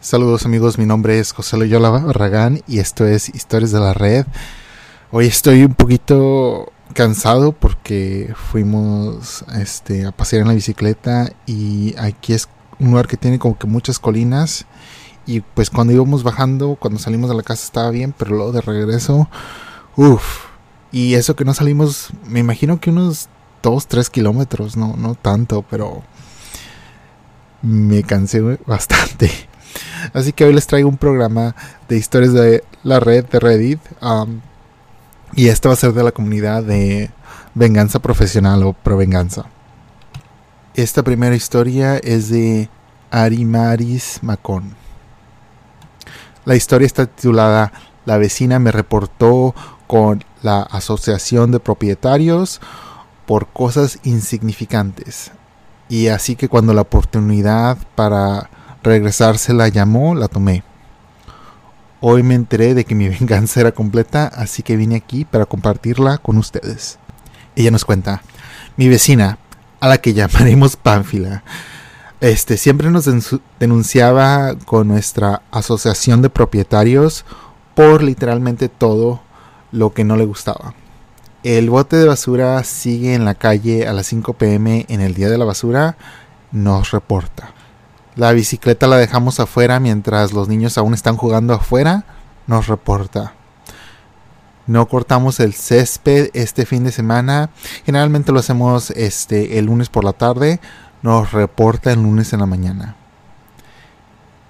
Saludos 0.00 0.46
amigos, 0.46 0.78
mi 0.78 0.86
nombre 0.86 1.18
es 1.18 1.32
José 1.32 1.56
Loyola 1.56 1.90
Barragán 1.90 2.62
y 2.68 2.78
esto 2.78 3.04
es 3.04 3.28
Historias 3.34 3.72
de 3.72 3.80
la 3.80 3.94
Red. 3.94 4.26
Hoy 5.10 5.26
estoy 5.26 5.64
un 5.64 5.74
poquito 5.74 6.72
cansado 6.94 7.50
porque 7.50 8.32
fuimos 8.52 9.44
este, 9.56 10.06
a 10.06 10.12
pasear 10.12 10.42
en 10.42 10.48
la 10.48 10.54
bicicleta 10.54 11.32
y 11.46 11.96
aquí 11.98 12.32
es 12.32 12.48
un 12.78 12.92
lugar 12.92 13.08
que 13.08 13.16
tiene 13.16 13.40
como 13.40 13.58
que 13.58 13.66
muchas 13.66 13.98
colinas 13.98 14.66
y 15.26 15.40
pues 15.40 15.68
cuando 15.68 15.92
íbamos 15.92 16.22
bajando, 16.22 16.76
cuando 16.76 17.00
salimos 17.00 17.28
de 17.28 17.36
la 17.36 17.42
casa 17.42 17.64
estaba 17.64 17.90
bien, 17.90 18.14
pero 18.16 18.36
luego 18.36 18.52
de 18.52 18.60
regreso, 18.60 19.28
uff, 19.96 20.44
y 20.92 21.14
eso 21.14 21.34
que 21.34 21.44
no 21.44 21.54
salimos, 21.54 22.10
me 22.24 22.38
imagino 22.38 22.78
que 22.78 22.90
unos 22.90 23.28
2, 23.64 23.88
3 23.88 24.10
kilómetros, 24.10 24.76
no, 24.76 24.94
no 24.96 25.16
tanto, 25.16 25.64
pero 25.68 26.04
me 27.62 28.04
cansé 28.04 28.40
bastante. 28.64 29.47
Así 30.12 30.32
que 30.32 30.44
hoy 30.44 30.54
les 30.54 30.66
traigo 30.66 30.88
un 30.88 30.96
programa 30.96 31.54
de 31.88 31.96
historias 31.96 32.32
de 32.32 32.64
la 32.82 33.00
red 33.00 33.24
de 33.26 33.40
Reddit. 33.40 33.80
Um, 34.02 34.40
y 35.34 35.48
este 35.48 35.68
va 35.68 35.74
a 35.74 35.76
ser 35.76 35.92
de 35.92 36.02
la 36.02 36.12
comunidad 36.12 36.62
de 36.62 37.10
venganza 37.54 37.98
profesional 37.98 38.62
o 38.62 38.72
provenganza. 38.72 39.46
Esta 40.74 41.02
primera 41.02 41.34
historia 41.34 41.96
es 41.96 42.28
de 42.30 42.70
Arimaris 43.10 44.20
Macón. 44.22 44.74
La 46.44 46.56
historia 46.56 46.86
está 46.86 47.06
titulada 47.06 47.72
La 48.06 48.16
vecina 48.16 48.58
me 48.58 48.72
reportó 48.72 49.54
con 49.86 50.24
la 50.42 50.62
Asociación 50.62 51.50
de 51.50 51.60
Propietarios 51.60 52.60
por 53.26 53.48
cosas 53.48 53.98
insignificantes. 54.04 55.32
Y 55.88 56.08
así 56.08 56.36
que 56.36 56.48
cuando 56.48 56.74
la 56.74 56.82
oportunidad 56.82 57.76
para 57.94 58.50
regresarse 58.88 59.52
la 59.52 59.68
llamó, 59.68 60.14
la 60.14 60.28
tomé. 60.28 60.62
Hoy 62.00 62.22
me 62.22 62.34
enteré 62.34 62.74
de 62.74 62.84
que 62.84 62.94
mi 62.94 63.08
venganza 63.20 63.60
era 63.60 63.72
completa, 63.72 64.26
así 64.26 64.62
que 64.62 64.76
vine 64.76 64.96
aquí 64.96 65.24
para 65.24 65.46
compartirla 65.46 66.18
con 66.18 66.38
ustedes. 66.38 66.98
Ella 67.56 67.70
nos 67.70 67.84
cuenta, 67.84 68.22
mi 68.76 68.88
vecina, 68.88 69.38
a 69.80 69.88
la 69.88 69.98
que 69.98 70.14
llamaremos 70.14 70.76
Pánfila, 70.76 71.42
este, 72.20 72.56
siempre 72.56 72.90
nos 72.90 73.08
denunciaba 73.60 74.56
con 74.64 74.88
nuestra 74.88 75.42
asociación 75.52 76.20
de 76.20 76.30
propietarios 76.30 77.24
por 77.74 78.02
literalmente 78.02 78.68
todo 78.68 79.20
lo 79.70 79.92
que 79.94 80.02
no 80.02 80.16
le 80.16 80.24
gustaba. 80.24 80.74
El 81.44 81.70
bote 81.70 81.96
de 81.96 82.08
basura 82.08 82.64
sigue 82.64 83.14
en 83.14 83.24
la 83.24 83.34
calle 83.34 83.86
a 83.86 83.92
las 83.92 84.06
5 84.08 84.32
pm 84.32 84.84
en 84.88 85.00
el 85.00 85.14
día 85.14 85.28
de 85.28 85.38
la 85.38 85.44
basura, 85.44 85.96
nos 86.50 86.90
reporta. 86.90 87.54
La 88.18 88.32
bicicleta 88.32 88.88
la 88.88 88.96
dejamos 88.96 89.38
afuera 89.38 89.78
mientras 89.78 90.32
los 90.32 90.48
niños 90.48 90.76
aún 90.76 90.92
están 90.92 91.16
jugando 91.16 91.54
afuera, 91.54 92.04
nos 92.48 92.66
reporta. 92.66 93.34
No 94.66 94.88
cortamos 94.88 95.38
el 95.38 95.54
césped 95.54 96.30
este 96.34 96.66
fin 96.66 96.82
de 96.82 96.90
semana. 96.90 97.50
Generalmente 97.86 98.32
lo 98.32 98.40
hacemos 98.40 98.90
este 98.90 99.60
el 99.60 99.66
lunes 99.66 99.88
por 99.88 100.02
la 100.02 100.14
tarde. 100.14 100.58
Nos 101.00 101.30
reporta 101.30 101.92
el 101.92 102.02
lunes 102.02 102.32
en 102.32 102.40
la 102.40 102.46
mañana. 102.46 102.96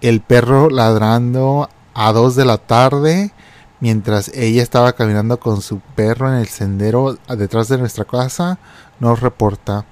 El 0.00 0.22
perro 0.22 0.70
ladrando 0.70 1.68
a 1.92 2.10
2 2.14 2.36
de 2.36 2.44
la 2.46 2.56
tarde 2.56 3.32
mientras 3.80 4.28
ella 4.28 4.62
estaba 4.62 4.94
caminando 4.94 5.38
con 5.38 5.60
su 5.60 5.80
perro 5.94 6.32
en 6.32 6.38
el 6.38 6.48
sendero 6.48 7.18
detrás 7.36 7.68
de 7.68 7.76
nuestra 7.76 8.06
casa. 8.06 8.58
Nos 8.98 9.20
reporta. 9.20 9.84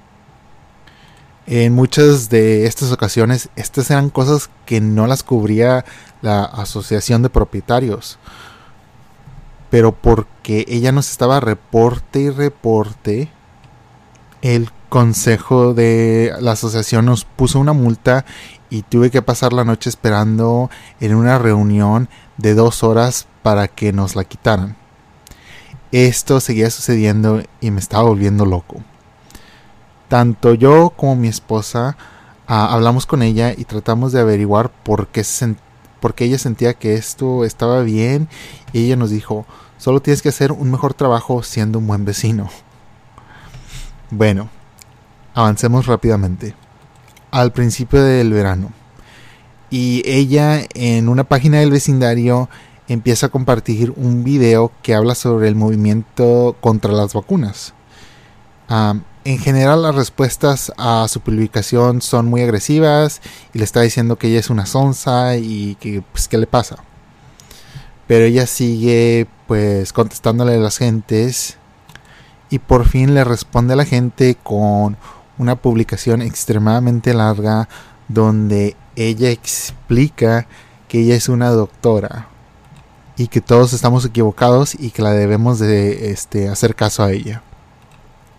En 1.49 1.75
muchas 1.75 2.29
de 2.29 2.67
estas 2.67 2.91
ocasiones, 2.91 3.51
estas 3.55 3.89
eran 3.93 4.11
cosas 4.11 4.51
que 4.65 4.81
no 4.81 5.07
las 5.07 5.23
cubría 5.23 5.85
la 6.21 6.43
asociación 6.43 7.23
de 7.23 7.31
propietarios. 7.31 8.19
Pero 9.71 9.93
porque 9.93 10.65
ella 10.67 10.91
nos 10.91 11.09
estaba 11.09 11.39
reporte 11.39 12.19
y 12.19 12.31
reporte, 12.31 13.31
el 14.43 14.71
consejo 14.89 15.73
de 15.73 16.33
la 16.41 16.53
asociación 16.53 17.07
nos 17.07 17.25
puso 17.25 17.61
una 17.61 17.73
multa 17.73 18.25
y 18.69 18.83
tuve 18.83 19.13
que 19.13 19.23
pasar 19.23 19.53
la 19.53 19.65
noche 19.65 19.89
esperando 19.89 20.69
en 20.99 21.15
una 21.15 21.39
reunión 21.39 22.09
de 22.39 22.55
dos 22.55 22.83
horas 22.83 23.29
para 23.45 23.69
que 23.69 23.93
nos 23.93 24.17
la 24.17 24.25
quitaran. 24.25 24.77
Esto 25.93 26.41
seguía 26.41 26.71
sucediendo 26.71 27.41
y 27.61 27.71
me 27.71 27.79
estaba 27.79 28.09
volviendo 28.09 28.45
loco 28.47 28.83
tanto 30.09 30.55
yo 30.55 30.91
como 30.97 31.17
mi 31.17 31.29
esposa 31.29 31.97
ah, 32.47 32.73
hablamos 32.73 33.07
con 33.07 33.23
ella 33.23 33.53
y 33.57 33.65
tratamos 33.65 34.13
de 34.13 34.21
averiguar 34.21 34.71
por 34.71 35.09
qué, 35.09 35.23
ella 36.19 36.39
sentía 36.39 36.75
que 36.75 36.95
esto 36.95 37.45
estaba 37.45 37.83
bien 37.83 38.29
y 38.73 38.85
ella 38.85 38.97
nos 38.97 39.11
dijo, 39.11 39.47
solo 39.79 40.01
tienes 40.01 40.23
que 40.23 40.29
hacer 40.29 40.53
un 40.53 40.71
mejor 40.71 40.95
trabajo 40.95 41.43
siendo 41.43 41.79
un 41.79 41.87
buen 41.87 42.05
vecino. 42.05 42.49
Bueno, 44.09 44.49
avancemos 45.35 45.87
rápidamente. 45.87 46.55
Al 47.33 47.51
principio 47.53 48.05
del 48.05 48.33
verano. 48.33 48.71
Y 49.69 50.01
ella 50.07 50.61
en 50.75 51.09
una 51.09 51.25
página 51.25 51.59
del 51.59 51.73
vecindario 51.73 52.49
empieza 52.87 53.27
a 53.27 53.31
compartir 53.31 53.93
un 53.97 54.23
video 54.23 54.71
que 54.83 54.95
habla 54.95 55.17
sobre 55.17 55.49
el 55.49 55.57
movimiento 55.57 56.57
contra 56.61 56.93
las 56.93 57.15
vacunas. 57.15 57.75
Ah, 58.69 58.95
en 59.27 59.39
general 59.39 59.83
las 59.83 59.97
respuestas 59.97 60.73
a 60.79 61.09
su 61.09 61.21
publicación 61.21 62.01
son 62.01 62.27
muy 62.27 62.43
agresivas 62.43 63.21
y 63.53 63.59
le 63.59 63.65
está 63.65 63.81
diciendo 63.81 64.17
que 64.17 64.29
ella 64.29 64.39
es 64.39 64.51
una 64.51 64.67
sonza 64.67 65.37
y 65.37 65.75
que 65.81 66.01
pues 66.13 66.29
qué 66.29 66.39
le 66.39 66.47
pasa. 66.47 66.77
Pero 68.07 68.25
ella 68.25 68.47
sigue 68.47 69.27
pues 69.49 69.93
contestándole 69.93 70.55
a 70.55 70.59
las 70.59 70.79
gentes 70.79 71.57
y 72.51 72.61
por 72.61 72.87
fin 72.87 73.15
le 73.15 73.25
responde 73.25 73.73
a 73.73 73.77
la 73.77 73.85
gente 73.85 74.37
con 74.41 74.97
una 75.39 75.57
publicación 75.57 76.23
extremadamente 76.23 77.13
larga 77.13 77.69
donde 78.07 78.77
ella 78.95 79.31
explica 79.31 80.47
que 80.87 81.01
ella 81.01 81.17
es 81.17 81.29
una 81.29 81.49
doctora 81.51 82.29
y 83.17 83.27
que 83.27 83.41
todos 83.41 83.73
estamos 83.73 84.05
equivocados 84.05 84.77
y 84.79 84.91
que 84.91 85.03
la 85.03 85.11
debemos 85.11 85.59
de 85.59 86.13
este, 86.13 86.49
hacer 86.49 86.77
caso 86.77 87.03
a 87.03 87.11
ella. 87.11 87.43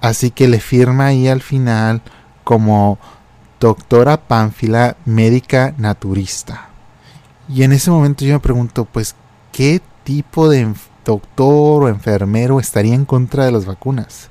Así 0.01 0.31
que 0.31 0.47
le 0.47 0.59
firma 0.59 1.07
ahí 1.07 1.27
al 1.27 1.41
final 1.41 2.01
como 2.43 2.99
doctora 3.59 4.17
Pánfila, 4.27 4.97
médica 5.05 5.73
naturista. 5.77 6.69
Y 7.49 7.63
en 7.63 7.71
ese 7.71 7.89
momento 7.89 8.25
yo 8.25 8.33
me 8.33 8.39
pregunto, 8.39 8.85
pues, 8.85 9.15
¿qué 9.51 9.81
tipo 10.03 10.49
de 10.49 10.73
doctor 11.05 11.83
o 11.83 11.89
enfermero 11.89 12.59
estaría 12.59 12.93
en 12.93 13.05
contra 13.05 13.45
de 13.45 13.51
las 13.51 13.65
vacunas? 13.65 14.29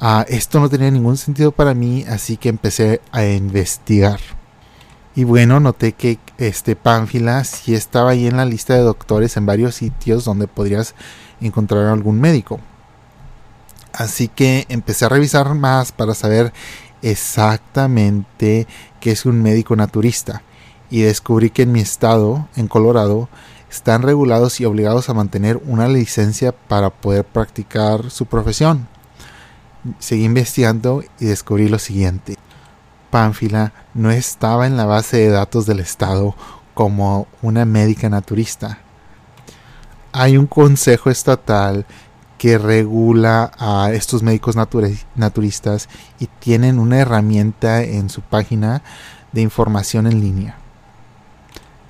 Ah, 0.00 0.24
esto 0.28 0.60
no 0.60 0.68
tenía 0.68 0.90
ningún 0.90 1.16
sentido 1.16 1.52
para 1.52 1.74
mí, 1.74 2.04
así 2.08 2.36
que 2.36 2.48
empecé 2.48 3.00
a 3.10 3.24
investigar. 3.24 4.20
Y 5.16 5.24
bueno, 5.24 5.60
noté 5.60 5.92
que 5.92 6.18
este 6.38 6.76
Pánfila 6.76 7.44
sí 7.44 7.74
estaba 7.74 8.10
ahí 8.10 8.26
en 8.26 8.36
la 8.36 8.44
lista 8.44 8.74
de 8.74 8.80
doctores 8.80 9.36
en 9.36 9.46
varios 9.46 9.76
sitios 9.76 10.24
donde 10.24 10.48
podrías 10.48 10.94
encontrar 11.40 11.86
algún 11.86 12.20
médico. 12.20 12.60
Así 13.94 14.26
que 14.28 14.66
empecé 14.68 15.04
a 15.04 15.08
revisar 15.08 15.54
más 15.54 15.92
para 15.92 16.14
saber 16.14 16.52
exactamente 17.00 18.66
qué 19.00 19.12
es 19.12 19.24
un 19.24 19.40
médico 19.40 19.76
naturista 19.76 20.42
y 20.90 21.02
descubrí 21.02 21.50
que 21.50 21.62
en 21.62 21.72
mi 21.72 21.80
estado, 21.80 22.48
en 22.56 22.66
Colorado, 22.66 23.28
están 23.70 24.02
regulados 24.02 24.60
y 24.60 24.64
obligados 24.64 25.08
a 25.08 25.14
mantener 25.14 25.60
una 25.64 25.86
licencia 25.88 26.52
para 26.52 26.90
poder 26.90 27.24
practicar 27.24 28.10
su 28.10 28.26
profesión. 28.26 28.88
Seguí 29.98 30.24
investigando 30.24 31.04
y 31.20 31.26
descubrí 31.26 31.68
lo 31.68 31.78
siguiente. 31.78 32.36
Pánfila 33.10 33.72
no 33.94 34.10
estaba 34.10 34.66
en 34.66 34.76
la 34.76 34.86
base 34.86 35.18
de 35.18 35.28
datos 35.28 35.66
del 35.66 35.80
estado 35.80 36.34
como 36.74 37.28
una 37.42 37.64
médica 37.64 38.08
naturista. 38.08 38.78
Hay 40.12 40.36
un 40.36 40.46
consejo 40.46 41.10
estatal 41.10 41.86
que 42.44 42.58
regula 42.58 43.52
a 43.58 43.90
estos 43.94 44.22
médicos 44.22 44.54
naturistas 44.54 45.88
y 46.20 46.26
tienen 46.26 46.78
una 46.78 46.98
herramienta 46.98 47.82
en 47.82 48.10
su 48.10 48.20
página 48.20 48.82
de 49.32 49.40
información 49.40 50.06
en 50.06 50.20
línea. 50.20 50.58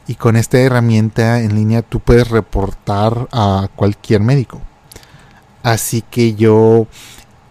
Y 0.07 0.15
con 0.15 0.37
esta 0.37 0.61
herramienta 0.61 1.41
en 1.41 1.57
línea 1.57 1.83
tú 1.83 1.99
puedes 1.99 2.29
reportar 2.29 3.27
a 3.33 3.69
cualquier 3.75 4.21
médico. 4.21 4.61
Así 5.65 6.03
que 6.03 6.37
yo 6.37 6.87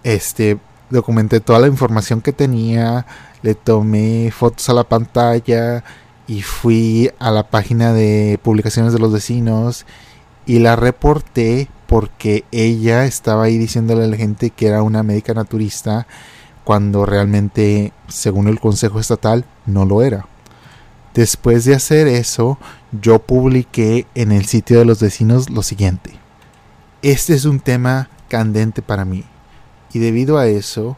este, 0.05 0.57
documenté 0.89 1.41
toda 1.41 1.59
la 1.59 1.67
información 1.67 2.21
que 2.21 2.31
tenía, 2.31 3.05
le 3.41 3.53
tomé 3.53 4.31
fotos 4.31 4.69
a 4.69 4.73
la 4.73 4.85
pantalla 4.85 5.83
y 6.25 6.41
fui 6.41 7.11
a 7.19 7.31
la 7.31 7.49
página 7.49 7.91
de 7.91 8.39
publicaciones 8.41 8.93
de 8.93 8.99
los 8.99 9.11
vecinos 9.11 9.85
y 10.45 10.59
la 10.59 10.77
reporté 10.77 11.67
porque 11.93 12.43
ella 12.51 13.05
estaba 13.05 13.43
ahí 13.43 13.59
diciéndole 13.59 14.05
a 14.05 14.07
la 14.07 14.17
gente 14.17 14.49
que 14.49 14.65
era 14.65 14.81
una 14.81 15.03
médica 15.03 15.35
naturista 15.35 16.07
cuando 16.63 17.05
realmente, 17.05 17.93
según 18.07 18.47
el 18.47 18.59
Consejo 18.59 18.99
Estatal, 18.99 19.45
no 19.67 19.85
lo 19.85 20.01
era. 20.01 20.25
Después 21.13 21.65
de 21.65 21.75
hacer 21.75 22.07
eso, 22.07 22.57
yo 22.99 23.19
publiqué 23.19 24.07
en 24.15 24.31
el 24.31 24.45
sitio 24.45 24.79
de 24.79 24.85
los 24.85 25.01
vecinos 25.01 25.51
lo 25.51 25.61
siguiente. 25.61 26.17
Este 27.03 27.35
es 27.35 27.45
un 27.45 27.59
tema 27.59 28.09
candente 28.27 28.81
para 28.81 29.05
mí. 29.05 29.23
Y 29.93 29.99
debido 29.99 30.39
a 30.39 30.47
eso, 30.47 30.97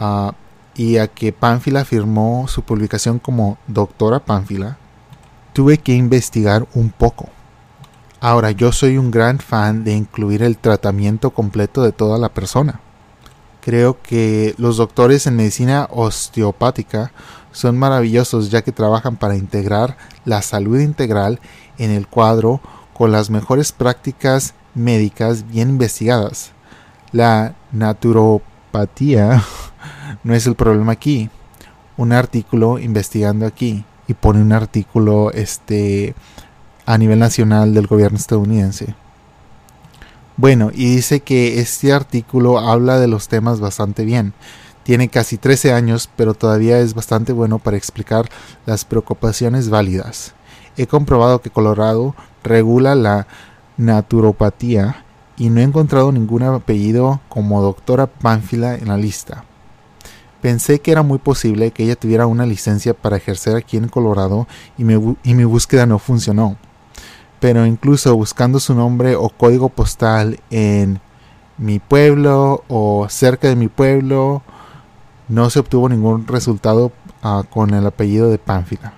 uh, 0.00 0.32
y 0.74 0.96
a 0.96 1.06
que 1.06 1.32
Pánfila 1.32 1.84
firmó 1.84 2.48
su 2.48 2.62
publicación 2.62 3.20
como 3.20 3.58
Doctora 3.68 4.18
Pánfila, 4.18 4.76
tuve 5.52 5.78
que 5.78 5.94
investigar 5.94 6.66
un 6.74 6.90
poco. 6.90 7.28
Ahora, 8.28 8.50
yo 8.50 8.72
soy 8.72 8.98
un 8.98 9.12
gran 9.12 9.38
fan 9.38 9.84
de 9.84 9.92
incluir 9.92 10.42
el 10.42 10.58
tratamiento 10.58 11.30
completo 11.30 11.84
de 11.84 11.92
toda 11.92 12.18
la 12.18 12.28
persona. 12.28 12.80
Creo 13.60 14.02
que 14.02 14.52
los 14.58 14.78
doctores 14.78 15.28
en 15.28 15.36
medicina 15.36 15.86
osteopática 15.92 17.12
son 17.52 17.78
maravillosos 17.78 18.50
ya 18.50 18.62
que 18.62 18.72
trabajan 18.72 19.14
para 19.14 19.36
integrar 19.36 19.96
la 20.24 20.42
salud 20.42 20.80
integral 20.80 21.38
en 21.78 21.92
el 21.92 22.08
cuadro 22.08 22.60
con 22.94 23.12
las 23.12 23.30
mejores 23.30 23.70
prácticas 23.70 24.54
médicas 24.74 25.46
bien 25.48 25.68
investigadas. 25.68 26.50
La 27.12 27.54
naturopatía 27.70 29.44
no 30.24 30.34
es 30.34 30.48
el 30.48 30.56
problema 30.56 30.90
aquí. 30.90 31.30
Un 31.96 32.12
artículo 32.12 32.80
investigando 32.80 33.46
aquí 33.46 33.84
y 34.08 34.14
pone 34.14 34.42
un 34.42 34.52
artículo 34.52 35.30
este 35.30 36.16
a 36.86 36.96
nivel 36.96 37.18
nacional 37.18 37.74
del 37.74 37.86
gobierno 37.86 38.16
estadounidense. 38.16 38.94
Bueno, 40.36 40.70
y 40.72 40.94
dice 40.94 41.20
que 41.20 41.60
este 41.60 41.92
artículo 41.92 42.58
habla 42.58 42.98
de 43.00 43.08
los 43.08 43.28
temas 43.28 43.58
bastante 43.58 44.04
bien. 44.04 44.34
Tiene 44.82 45.08
casi 45.08 45.36
13 45.38 45.72
años, 45.72 46.08
pero 46.14 46.34
todavía 46.34 46.78
es 46.78 46.94
bastante 46.94 47.32
bueno 47.32 47.58
para 47.58 47.76
explicar 47.76 48.28
las 48.66 48.84
preocupaciones 48.84 49.68
válidas. 49.68 50.34
He 50.76 50.86
comprobado 50.86 51.40
que 51.40 51.50
Colorado 51.50 52.14
regula 52.44 52.94
la 52.94 53.26
naturopatía 53.78 55.04
y 55.36 55.50
no 55.50 55.60
he 55.60 55.64
encontrado 55.64 56.12
ningún 56.12 56.42
apellido 56.42 57.20
como 57.28 57.62
doctora 57.62 58.06
Pánfila 58.06 58.76
en 58.76 58.88
la 58.88 58.96
lista. 58.96 59.44
Pensé 60.42 60.80
que 60.80 60.92
era 60.92 61.02
muy 61.02 61.18
posible 61.18 61.70
que 61.72 61.82
ella 61.82 61.96
tuviera 61.96 62.26
una 62.26 62.46
licencia 62.46 62.94
para 62.94 63.16
ejercer 63.16 63.56
aquí 63.56 63.78
en 63.78 63.88
Colorado 63.88 64.46
y, 64.78 64.82
y 64.82 65.34
mi 65.34 65.44
búsqueda 65.44 65.86
no 65.86 65.98
funcionó. 65.98 66.56
Pero 67.46 67.64
incluso 67.64 68.12
buscando 68.16 68.58
su 68.58 68.74
nombre 68.74 69.14
o 69.14 69.28
código 69.28 69.68
postal 69.68 70.40
en 70.50 70.98
mi 71.58 71.78
pueblo 71.78 72.64
o 72.66 73.06
cerca 73.08 73.46
de 73.46 73.54
mi 73.54 73.68
pueblo, 73.68 74.42
no 75.28 75.48
se 75.48 75.60
obtuvo 75.60 75.88
ningún 75.88 76.26
resultado 76.26 76.90
uh, 77.22 77.44
con 77.48 77.72
el 77.72 77.86
apellido 77.86 78.30
de 78.30 78.38
Pánfila. 78.38 78.94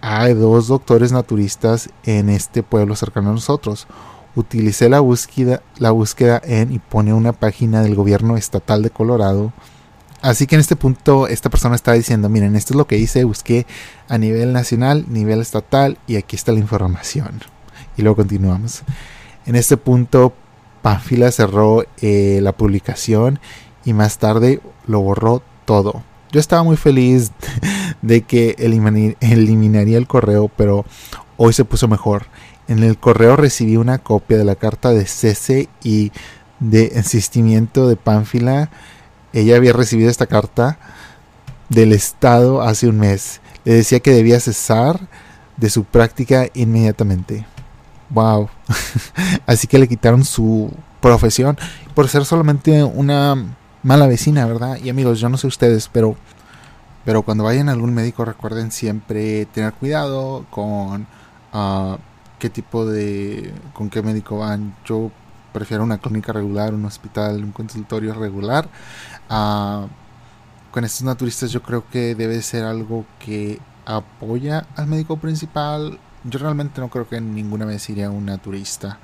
Hay 0.00 0.34
dos 0.34 0.68
doctores 0.68 1.10
naturistas 1.10 1.90
en 2.04 2.28
este 2.28 2.62
pueblo 2.62 2.94
cercano 2.94 3.30
a 3.30 3.32
nosotros. 3.32 3.88
Utilicé 4.36 4.88
la 4.88 5.00
búsqueda, 5.00 5.60
la 5.78 5.90
búsqueda 5.90 6.40
en 6.44 6.72
y 6.72 6.78
pone 6.78 7.12
una 7.12 7.32
página 7.32 7.82
del 7.82 7.96
gobierno 7.96 8.36
estatal 8.36 8.84
de 8.84 8.90
Colorado 8.90 9.52
Así 10.20 10.46
que 10.46 10.56
en 10.56 10.60
este 10.60 10.76
punto 10.76 11.28
esta 11.28 11.48
persona 11.48 11.76
está 11.76 11.92
diciendo, 11.92 12.28
miren, 12.28 12.56
esto 12.56 12.74
es 12.74 12.76
lo 12.76 12.86
que 12.86 12.98
hice, 12.98 13.24
busqué 13.24 13.66
a 14.08 14.18
nivel 14.18 14.52
nacional, 14.52 15.04
nivel 15.08 15.40
estatal 15.40 15.98
y 16.06 16.16
aquí 16.16 16.34
está 16.34 16.52
la 16.52 16.58
información. 16.58 17.40
Y 17.96 18.02
luego 18.02 18.16
continuamos. 18.16 18.82
En 19.46 19.54
este 19.54 19.76
punto 19.76 20.34
Pánfila 20.82 21.30
cerró 21.30 21.84
eh, 22.00 22.40
la 22.42 22.52
publicación 22.52 23.38
y 23.84 23.92
más 23.92 24.18
tarde 24.18 24.60
lo 24.86 25.00
borró 25.00 25.42
todo. 25.64 26.02
Yo 26.32 26.40
estaba 26.40 26.62
muy 26.62 26.76
feliz 26.76 27.32
de 28.02 28.22
que 28.22 28.56
eliminaría 28.58 29.98
el 29.98 30.06
correo, 30.06 30.48
pero 30.48 30.84
hoy 31.36 31.52
se 31.52 31.64
puso 31.64 31.88
mejor. 31.88 32.26
En 32.66 32.82
el 32.82 32.98
correo 32.98 33.36
recibí 33.36 33.76
una 33.76 33.98
copia 33.98 34.36
de 34.36 34.44
la 34.44 34.56
carta 34.56 34.90
de 34.90 35.06
cese 35.06 35.68
y 35.82 36.12
de 36.60 36.92
insistimiento 36.94 37.88
de 37.88 37.96
Pánfila 37.96 38.70
ella 39.32 39.56
había 39.56 39.72
recibido 39.72 40.10
esta 40.10 40.26
carta 40.26 40.78
del 41.68 41.92
Estado 41.92 42.62
hace 42.62 42.88
un 42.88 42.98
mes. 42.98 43.40
Le 43.64 43.74
decía 43.74 44.00
que 44.00 44.10
debía 44.10 44.40
cesar 44.40 45.00
de 45.56 45.70
su 45.70 45.84
práctica 45.84 46.46
inmediatamente. 46.54 47.46
Wow. 48.10 48.48
Así 49.46 49.66
que 49.66 49.78
le 49.78 49.88
quitaron 49.88 50.24
su 50.24 50.72
profesión 51.00 51.58
por 51.94 52.08
ser 52.08 52.24
solamente 52.24 52.82
una 52.82 53.56
mala 53.82 54.06
vecina, 54.06 54.46
¿verdad? 54.46 54.78
Y 54.82 54.88
amigos, 54.88 55.20
yo 55.20 55.28
no 55.28 55.36
sé 55.36 55.46
ustedes, 55.46 55.88
pero 55.92 56.16
pero 57.04 57.22
cuando 57.22 57.44
vayan 57.44 57.70
a 57.70 57.72
algún 57.72 57.94
médico 57.94 58.26
recuerden 58.26 58.70
siempre 58.70 59.46
tener 59.46 59.72
cuidado 59.72 60.44
con 60.50 61.06
uh, 61.54 61.96
qué 62.38 62.50
tipo 62.50 62.84
de 62.84 63.52
con 63.72 63.88
qué 63.88 64.02
médico 64.02 64.38
van. 64.38 64.74
Yo 64.84 65.10
prefiero 65.52 65.82
una 65.82 65.98
clínica 65.98 66.32
regular, 66.32 66.74
un 66.74 66.84
hospital, 66.84 67.42
un 67.44 67.52
consultorio 67.52 68.14
regular. 68.14 68.68
Ah, 69.28 69.86
con 70.70 70.84
estos 70.84 71.02
naturistas 71.02 71.50
yo 71.50 71.62
creo 71.62 71.88
que 71.88 72.14
debe 72.14 72.42
ser 72.42 72.64
algo 72.64 73.04
que 73.18 73.58
apoya 73.86 74.66
al 74.76 74.86
médico 74.86 75.16
principal. 75.16 75.98
Yo 76.24 76.38
realmente 76.38 76.80
no 76.80 76.88
creo 76.88 77.08
que 77.08 77.20
ninguna 77.20 77.64
vez 77.64 77.88
iría 77.90 78.08
a 78.08 78.10
un 78.10 78.26
naturista. 78.26 78.98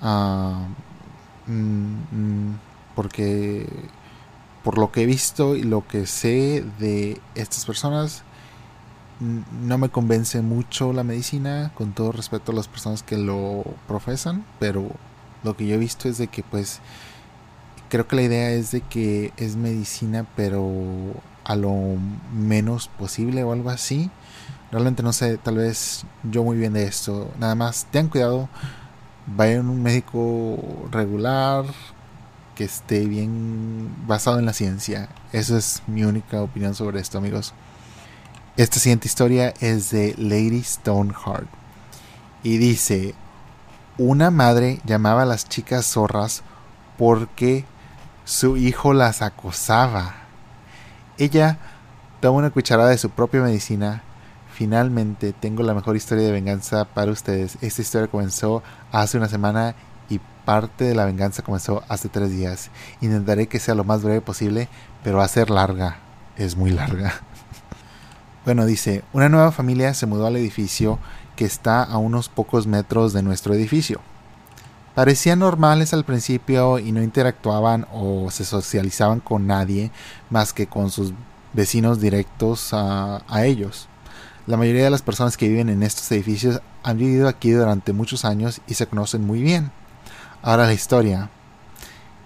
Ah, 0.00 0.66
mm, 1.46 1.52
mm, 2.12 2.58
porque 2.94 3.66
por 4.62 4.78
lo 4.78 4.92
que 4.92 5.02
he 5.02 5.06
visto 5.06 5.56
y 5.56 5.62
lo 5.62 5.86
que 5.86 6.06
sé 6.06 6.64
de 6.78 7.20
estas 7.34 7.64
personas, 7.64 8.22
no 9.20 9.78
me 9.78 9.90
convence 9.90 10.40
mucho 10.40 10.92
la 10.92 11.04
medicina, 11.04 11.72
con 11.74 11.92
todo 11.92 12.12
respeto 12.12 12.52
a 12.52 12.54
las 12.54 12.68
personas 12.68 13.02
que 13.02 13.18
lo 13.18 13.64
profesan, 13.86 14.44
pero 14.58 14.90
lo 15.42 15.56
que 15.56 15.66
yo 15.66 15.74
he 15.74 15.78
visto 15.78 16.08
es 16.08 16.18
de 16.18 16.28
que 16.28 16.42
pues 16.42 16.80
creo 17.88 18.06
que 18.06 18.16
la 18.16 18.22
idea 18.22 18.50
es 18.50 18.70
de 18.70 18.80
que 18.80 19.32
es 19.36 19.56
medicina 19.56 20.26
pero 20.36 20.70
a 21.44 21.56
lo 21.56 21.74
menos 22.32 22.88
posible 22.88 23.42
o 23.44 23.52
algo 23.52 23.70
así. 23.70 24.10
Realmente 24.70 25.02
no 25.02 25.12
sé, 25.12 25.36
tal 25.36 25.56
vez 25.56 26.04
yo 26.22 26.44
muy 26.44 26.56
bien 26.56 26.72
de 26.74 26.84
esto. 26.84 27.32
Nada 27.40 27.56
más, 27.56 27.86
tengan 27.90 28.08
cuidado, 28.08 28.48
vayan 29.26 29.66
a 29.66 29.70
un 29.70 29.82
médico 29.82 30.88
regular 30.92 31.64
que 32.54 32.64
esté 32.64 33.06
bien 33.06 33.88
basado 34.06 34.38
en 34.38 34.46
la 34.46 34.52
ciencia. 34.52 35.08
Esa 35.32 35.58
es 35.58 35.82
mi 35.86 36.04
única 36.04 36.42
opinión 36.42 36.74
sobre 36.74 37.00
esto, 37.00 37.18
amigos. 37.18 37.52
Esta 38.56 38.78
siguiente 38.78 39.08
historia 39.08 39.54
es 39.60 39.90
de 39.90 40.14
Lady 40.18 40.62
Stoneheart 40.62 41.48
y 42.42 42.58
dice, 42.58 43.14
una 44.00 44.30
madre 44.30 44.80
llamaba 44.86 45.22
a 45.22 45.26
las 45.26 45.46
chicas 45.46 45.84
zorras 45.84 46.42
porque 46.96 47.66
su 48.24 48.56
hijo 48.56 48.94
las 48.94 49.20
acosaba. 49.20 50.14
Ella 51.18 51.58
toma 52.20 52.38
una 52.38 52.50
cucharada 52.50 52.88
de 52.88 52.96
su 52.96 53.10
propia 53.10 53.42
medicina. 53.42 54.02
Finalmente 54.54 55.34
tengo 55.34 55.62
la 55.62 55.74
mejor 55.74 55.96
historia 55.96 56.24
de 56.24 56.32
venganza 56.32 56.86
para 56.86 57.12
ustedes. 57.12 57.58
Esta 57.60 57.82
historia 57.82 58.08
comenzó 58.08 58.62
hace 58.90 59.18
una 59.18 59.28
semana 59.28 59.74
y 60.08 60.18
parte 60.46 60.84
de 60.84 60.94
la 60.94 61.04
venganza 61.04 61.42
comenzó 61.42 61.82
hace 61.88 62.08
tres 62.08 62.30
días. 62.30 62.70
Intentaré 63.02 63.48
que 63.48 63.60
sea 63.60 63.74
lo 63.74 63.84
más 63.84 64.02
breve 64.02 64.22
posible, 64.22 64.70
pero 65.04 65.18
va 65.18 65.24
a 65.24 65.28
ser 65.28 65.50
larga. 65.50 65.98
Es 66.36 66.56
muy 66.56 66.70
larga. 66.70 67.12
Bueno, 68.42 68.64
dice, 68.64 69.04
una 69.12 69.28
nueva 69.28 69.52
familia 69.52 69.92
se 69.92 70.06
mudó 70.06 70.26
al 70.26 70.34
edificio 70.34 70.98
que 71.40 71.46
está 71.46 71.82
a 71.82 71.96
unos 71.96 72.28
pocos 72.28 72.66
metros 72.66 73.14
de 73.14 73.22
nuestro 73.22 73.54
edificio. 73.54 74.02
Parecían 74.94 75.38
normales 75.38 75.94
al 75.94 76.04
principio 76.04 76.78
y 76.78 76.92
no 76.92 77.02
interactuaban 77.02 77.86
o 77.94 78.30
se 78.30 78.44
socializaban 78.44 79.20
con 79.20 79.46
nadie 79.46 79.90
más 80.28 80.52
que 80.52 80.66
con 80.66 80.90
sus 80.90 81.14
vecinos 81.54 81.98
directos 81.98 82.74
a, 82.74 83.22
ellos. 83.42 83.88
La 84.46 84.58
mayoría 84.58 84.84
de 84.84 84.90
las 84.90 85.00
personas 85.00 85.38
que 85.38 85.48
viven 85.48 85.70
en 85.70 85.82
estos 85.82 86.12
edificios 86.12 86.60
han 86.82 86.98
vivido 86.98 87.26
aquí 87.26 87.52
durante 87.52 87.94
muchos 87.94 88.26
años 88.26 88.60
y 88.66 88.74
se 88.74 88.86
conocen 88.86 89.26
muy 89.26 89.40
bien. 89.40 89.72
Ahora 90.42 90.66
la 90.66 90.74
historia. 90.74 91.30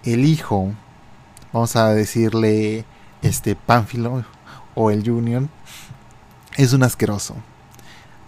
El 0.03 0.25
hijo, 0.25 0.73
vamos 1.53 1.77
a 1.77 1.91
decirle 1.91 2.85
este 3.23 3.55
Pánfilo 3.55 4.25
o 4.75 4.91
el 4.91 5.09
Junior, 5.09 5.45
es 6.57 6.73
un 6.73 6.83
asqueroso 6.83 7.37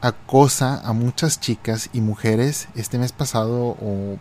acosa 0.06 0.80
a 0.84 0.92
muchas 0.92 1.40
chicas 1.40 1.90
y 1.92 2.00
mujeres 2.00 2.68
este 2.74 2.98
mes 2.98 3.12
pasado 3.12 3.76
o 3.80 4.18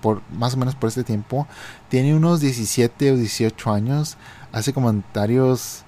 por 0.00 0.20
más 0.32 0.54
o 0.54 0.56
menos 0.56 0.74
por 0.74 0.88
este 0.88 1.04
tiempo. 1.04 1.46
Tiene 1.88 2.14
unos 2.14 2.40
17 2.40 3.12
o 3.12 3.16
18 3.16 3.72
años. 3.72 4.16
Hace 4.52 4.72
comentarios 4.72 5.84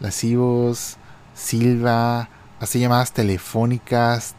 lascivos, 0.00 0.96
silba, 1.34 2.28
hace 2.60 2.78
llamadas 2.78 3.12
telefónicas, 3.12 4.34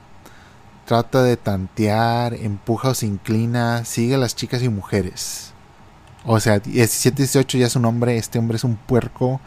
trata 0.86 1.24
de 1.24 1.38
tantear, 1.38 2.36
empuja 2.36 2.90
o 2.90 2.94
se 2.94 3.08
inclina, 3.08 3.84
sigue 3.84 4.16
a 4.16 4.20
las 4.20 4.36
chicas 4.36 4.62
y 4.64 4.70
mujeres. 4.70 5.52
O 6.26 6.40
sea, 6.40 6.60
17, 6.60 7.24
18 7.24 7.58
ya 7.58 7.68
es 7.68 7.76
un 7.76 7.86
hombre, 7.86 8.18
este 8.18 8.40
hombre 8.40 8.58
es 8.58 8.64
un 8.64 8.76
puerco 8.76 9.42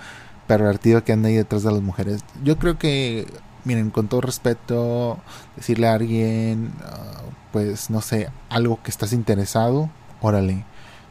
pervertido 0.46 1.04
que 1.04 1.12
anda 1.12 1.28
ahí 1.28 1.36
detrás 1.36 1.62
de 1.62 1.72
las 1.72 1.82
mujeres. 1.82 2.22
Yo 2.42 2.58
creo 2.58 2.78
que 2.78 3.26
miren, 3.68 3.90
con 3.90 4.08
todo 4.08 4.22
respeto, 4.22 5.18
decirle 5.56 5.88
a 5.88 5.94
alguien, 5.94 6.72
ah, 6.84 7.22
pues 7.52 7.90
no 7.90 8.00
sé, 8.00 8.30
algo 8.48 8.82
que 8.82 8.90
estás 8.90 9.12
interesado, 9.12 9.90
órale, 10.22 10.64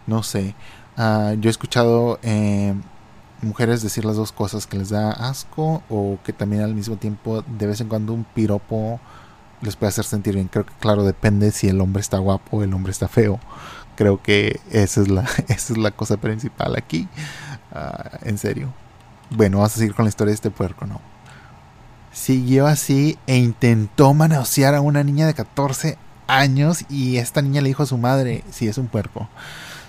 no 0.08 0.24
sé. 0.24 0.56
Ah, 0.98 1.36
yo 1.40 1.50
he 1.50 1.52
escuchado 1.52 2.20
eh, 2.24 2.74
mujeres 3.44 3.84
decir 3.84 4.06
las 4.06 4.16
dos 4.16 4.32
cosas, 4.32 4.66
que 4.66 4.78
les 4.78 4.90
da 4.90 5.12
asco 5.12 5.84
o 5.90 6.18
que 6.24 6.34
también 6.34 6.64
al 6.64 6.74
mismo 6.74 6.98
tiempo 6.98 7.44
de 7.44 7.68
vez 7.68 7.80
en 7.80 7.90
cuando 7.90 8.14
un 8.14 8.24
piropo 8.24 9.00
les 9.62 9.76
puede 9.76 9.90
hacer 9.90 10.06
sentir 10.06 10.34
bien. 10.34 10.48
Creo 10.48 10.66
que 10.66 10.74
claro, 10.80 11.04
depende 11.04 11.52
si 11.52 11.68
el 11.70 11.80
hombre 11.80 12.02
está 12.02 12.18
guapo 12.18 12.58
o 12.58 12.64
el 12.64 12.74
hombre 12.74 12.92
está 12.92 13.08
feo. 13.08 13.40
Creo 13.96 14.22
que 14.22 14.60
esa 14.72 15.02
es 15.02 15.10
la, 15.10 15.22
esa 15.48 15.74
es 15.74 15.78
la 15.78 15.92
cosa 15.92 16.18
principal 16.18 16.76
aquí. 16.76 17.08
Ah, 17.72 18.18
en 18.24 18.40
serio. 18.40 18.74
Bueno, 19.30 19.58
vamos 19.58 19.76
a 19.76 19.80
seguir 19.80 19.94
con 19.94 20.06
la 20.06 20.10
historia 20.10 20.32
de 20.32 20.36
este 20.36 20.52
puerco, 20.52 20.88
¿no? 20.88 21.02
Siguió 22.18 22.66
así 22.66 23.18
e 23.28 23.38
intentó 23.38 24.12
manosear 24.16 24.74
a 24.74 24.82
una 24.82 25.04
niña 25.04 25.28
de 25.28 25.36
14 25.36 26.00
años 26.26 26.84
y 26.90 27.18
esta 27.18 27.44
niña 27.44 27.62
le 27.62 27.70
dijo 27.70 27.84
a 27.84 27.86
su 27.86 27.98
madre, 28.00 28.44
si 28.50 28.68
es 28.68 28.80
un 28.80 28.88
puerco. 28.88 29.30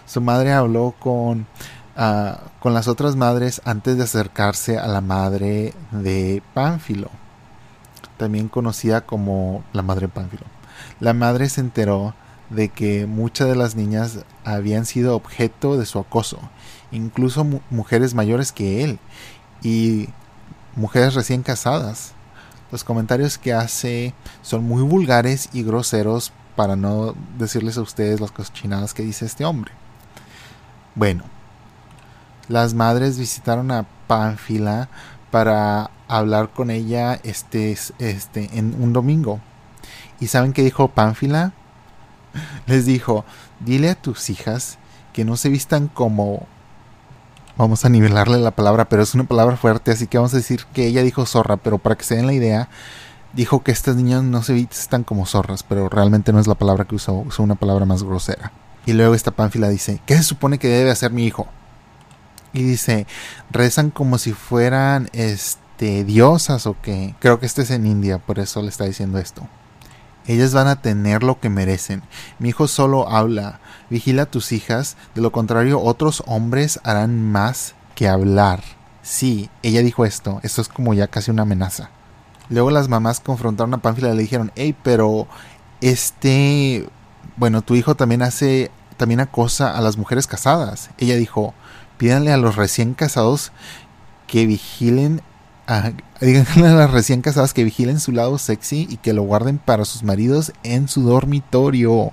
Su 0.05 0.21
madre 0.21 0.53
habló 0.53 0.95
con, 1.01 1.47
ah, 1.97 2.39
con 2.61 2.75
las 2.75 2.87
otras 2.87 3.17
madres 3.17 3.63
antes 3.65 3.97
de 3.97 4.05
acercarse 4.05 4.79
a 4.79 4.87
la 4.89 5.01
madre 5.01 5.73
de 5.91 6.43
Pánfilo, 6.53 7.11
también 8.19 8.49
conocida 8.49 9.01
como 9.01 9.65
la 9.73 9.83
madre 9.83 10.07
Pánfilo. 10.07 10.45
La 11.01 11.15
madre 11.15 11.49
se 11.49 11.63
enteró 11.63 12.15
de 12.51 12.69
que 12.69 13.07
muchas 13.07 13.49
de 13.49 13.57
las 13.57 13.75
niñas 13.75 14.19
habían 14.45 14.85
sido 14.85 15.17
objeto 15.17 15.79
de 15.79 15.87
su 15.87 15.99
acoso, 15.99 16.39
incluso 16.93 17.45
mujeres 17.71 18.13
mayores 18.13 18.53
que 18.53 18.85
él 18.85 18.99
y 19.63 20.11
mujeres 20.77 21.15
recién 21.15 21.43
casadas. 21.43 22.13
Los 22.71 22.85
comentarios 22.85 23.39
que 23.39 23.53
hace 23.53 24.15
son 24.43 24.65
muy 24.65 24.83
vulgares 24.83 25.49
y 25.53 25.63
groseros 25.63 26.33
para 26.57 26.77
no 26.77 27.15
decirles 27.39 27.79
a 27.79 27.83
ustedes 27.83 28.21
las 28.21 28.33
cochinadas 28.33 28.93
que 28.93 29.03
dice 29.03 29.25
este 29.25 29.45
hombre. 29.45 29.73
Bueno, 30.95 31.25
las 32.49 32.75
madres 32.75 33.19
visitaron 33.19 33.71
a 33.71 33.87
Pánfila 34.07 34.89
para 35.31 35.91
hablar 36.09 36.51
con 36.51 36.71
ella 36.71 37.21
este, 37.23 37.77
este, 37.99 38.59
en 38.59 38.75
un 38.83 38.93
domingo. 38.93 39.41
¿Y 40.21 40.27
saben 40.27 40.53
qué 40.53 40.63
dijo 40.63 40.89
Pánfila? 40.89 41.53
Les 42.67 42.87
dijo, 42.87 43.25
dile 43.61 43.91
a 43.91 43.95
tus 43.95 44.31
hijas 44.31 44.79
que 45.13 45.25
no 45.25 45.37
se 45.37 45.49
vistan 45.49 45.89
como... 45.89 46.47
Vamos 47.59 47.85
a 47.85 47.89
nivelarle 47.89 48.39
la 48.39 48.53
palabra, 48.53 48.89
pero 48.89 49.03
es 49.03 49.15
una 49.17 49.25
palabra 49.25 49.57
fuerte, 49.57 49.91
así 49.91 50.07
que 50.07 50.17
vamos 50.17 50.33
a 50.33 50.37
decir 50.37 50.65
que 50.73 50.87
ella 50.87 51.03
dijo 51.03 51.27
zorra, 51.27 51.57
pero 51.57 51.79
para 51.79 51.97
que 51.97 52.05
se 52.05 52.15
den 52.15 52.29
la 52.29 52.33
idea, 52.33 52.69
dijo 53.33 53.65
que 53.65 53.73
estas 53.73 53.97
niñas 53.97 54.23
no 54.23 54.45
se 54.45 54.53
vistan 54.53 55.03
como 55.03 55.27
zorras, 55.27 55.65
pero 55.65 55.89
realmente 55.89 56.33
no 56.33 56.39
es 56.39 56.47
la 56.47 56.55
palabra 56.55 56.85
que 56.85 56.95
usó, 56.95 57.15
usó 57.15 57.43
una 57.43 57.57
palabra 57.57 57.85
más 57.85 58.05
grosera. 58.05 58.53
Y 58.87 58.93
luego 58.93 59.13
esta 59.13 59.33
pánfila 59.33 59.69
dice, 59.69 60.01
¿qué 60.07 60.17
se 60.17 60.23
supone 60.23 60.59
que 60.59 60.69
debe 60.69 60.93
hacer 60.93 61.11
mi 61.11 61.27
hijo? 61.27 61.49
Y 62.53 62.63
dice, 62.63 63.09
rezan 63.51 63.91
como 63.91 64.19
si 64.19 64.35
fueran 64.35 65.11
este 65.13 66.05
diosas 66.05 66.65
o 66.67 66.77
qué. 66.81 67.17
Creo 67.19 67.41
que 67.41 67.47
este 67.47 67.63
es 67.63 67.73
en 67.73 67.87
India, 67.87 68.19
por 68.19 68.39
eso 68.39 68.63
le 68.63 68.69
está 68.69 68.85
diciendo 68.85 69.19
esto. 69.19 69.49
Ellas 70.29 70.53
van 70.53 70.69
a 70.69 70.83
tener 70.83 71.23
lo 71.23 71.41
que 71.41 71.49
merecen. 71.49 72.03
Mi 72.39 72.51
hijo 72.51 72.69
solo 72.69 73.09
habla. 73.09 73.61
Vigila 73.89 74.23
a 74.23 74.31
tus 74.31 74.53
hijas. 74.53 74.97
De 75.15 75.23
lo 75.23 75.33
contrario, 75.33 75.81
otros 75.81 76.23
hombres 76.27 76.79
harán 76.85 77.21
más 77.33 77.75
que 77.95 78.09
hablar. 78.09 78.63
Sí, 79.03 79.49
ella 79.63 79.81
dijo 79.81 80.05
esto. 80.05 80.39
Esto 80.43 80.61
es 80.61 80.69
como 80.69 80.93
ya 80.93 81.09
casi 81.09 81.31
una 81.31 81.43
amenaza. 81.43 81.91
Luego 82.51 82.71
las 82.71 82.89
mamás 82.89 83.21
confrontaron 83.21 83.73
a 83.73 83.79
Pánfila 83.79 84.11
y 84.11 84.17
le 84.17 84.23
dijeron, 84.23 84.53
hey, 84.55 84.77
pero 84.83 85.27
este, 85.81 86.87
bueno, 87.37 87.63
tu 87.63 87.75
hijo 87.75 87.95
también 87.95 88.23
hace, 88.23 88.71
también 88.99 89.21
acosa 89.21 89.77
a 89.77 89.81
las 89.81 89.97
mujeres 89.97 90.27
casadas. 90.27 90.91
Ella 90.99 91.17
dijo, 91.17 91.55
pídanle 91.97 92.33
a 92.33 92.37
los 92.37 92.57
recién 92.57 92.93
casados 92.93 93.51
que 94.27 94.45
vigilen 94.45 95.23
díganle 96.21 96.69
a 96.69 96.75
las 96.75 96.91
recién 96.91 97.21
casadas 97.21 97.53
que 97.53 97.65
vigilen 97.65 98.01
su 98.01 98.13
lado 98.13 98.39
sexy 98.39 98.87
y 98.89 98.97
que 98.97 99.13
lo 99.13 99.23
guarden 99.23 99.59
para 99.59 99.85
sus 99.85 100.03
maridos 100.03 100.53
en 100.63 100.89
su 100.89 101.03
dormitorio. 101.03 102.13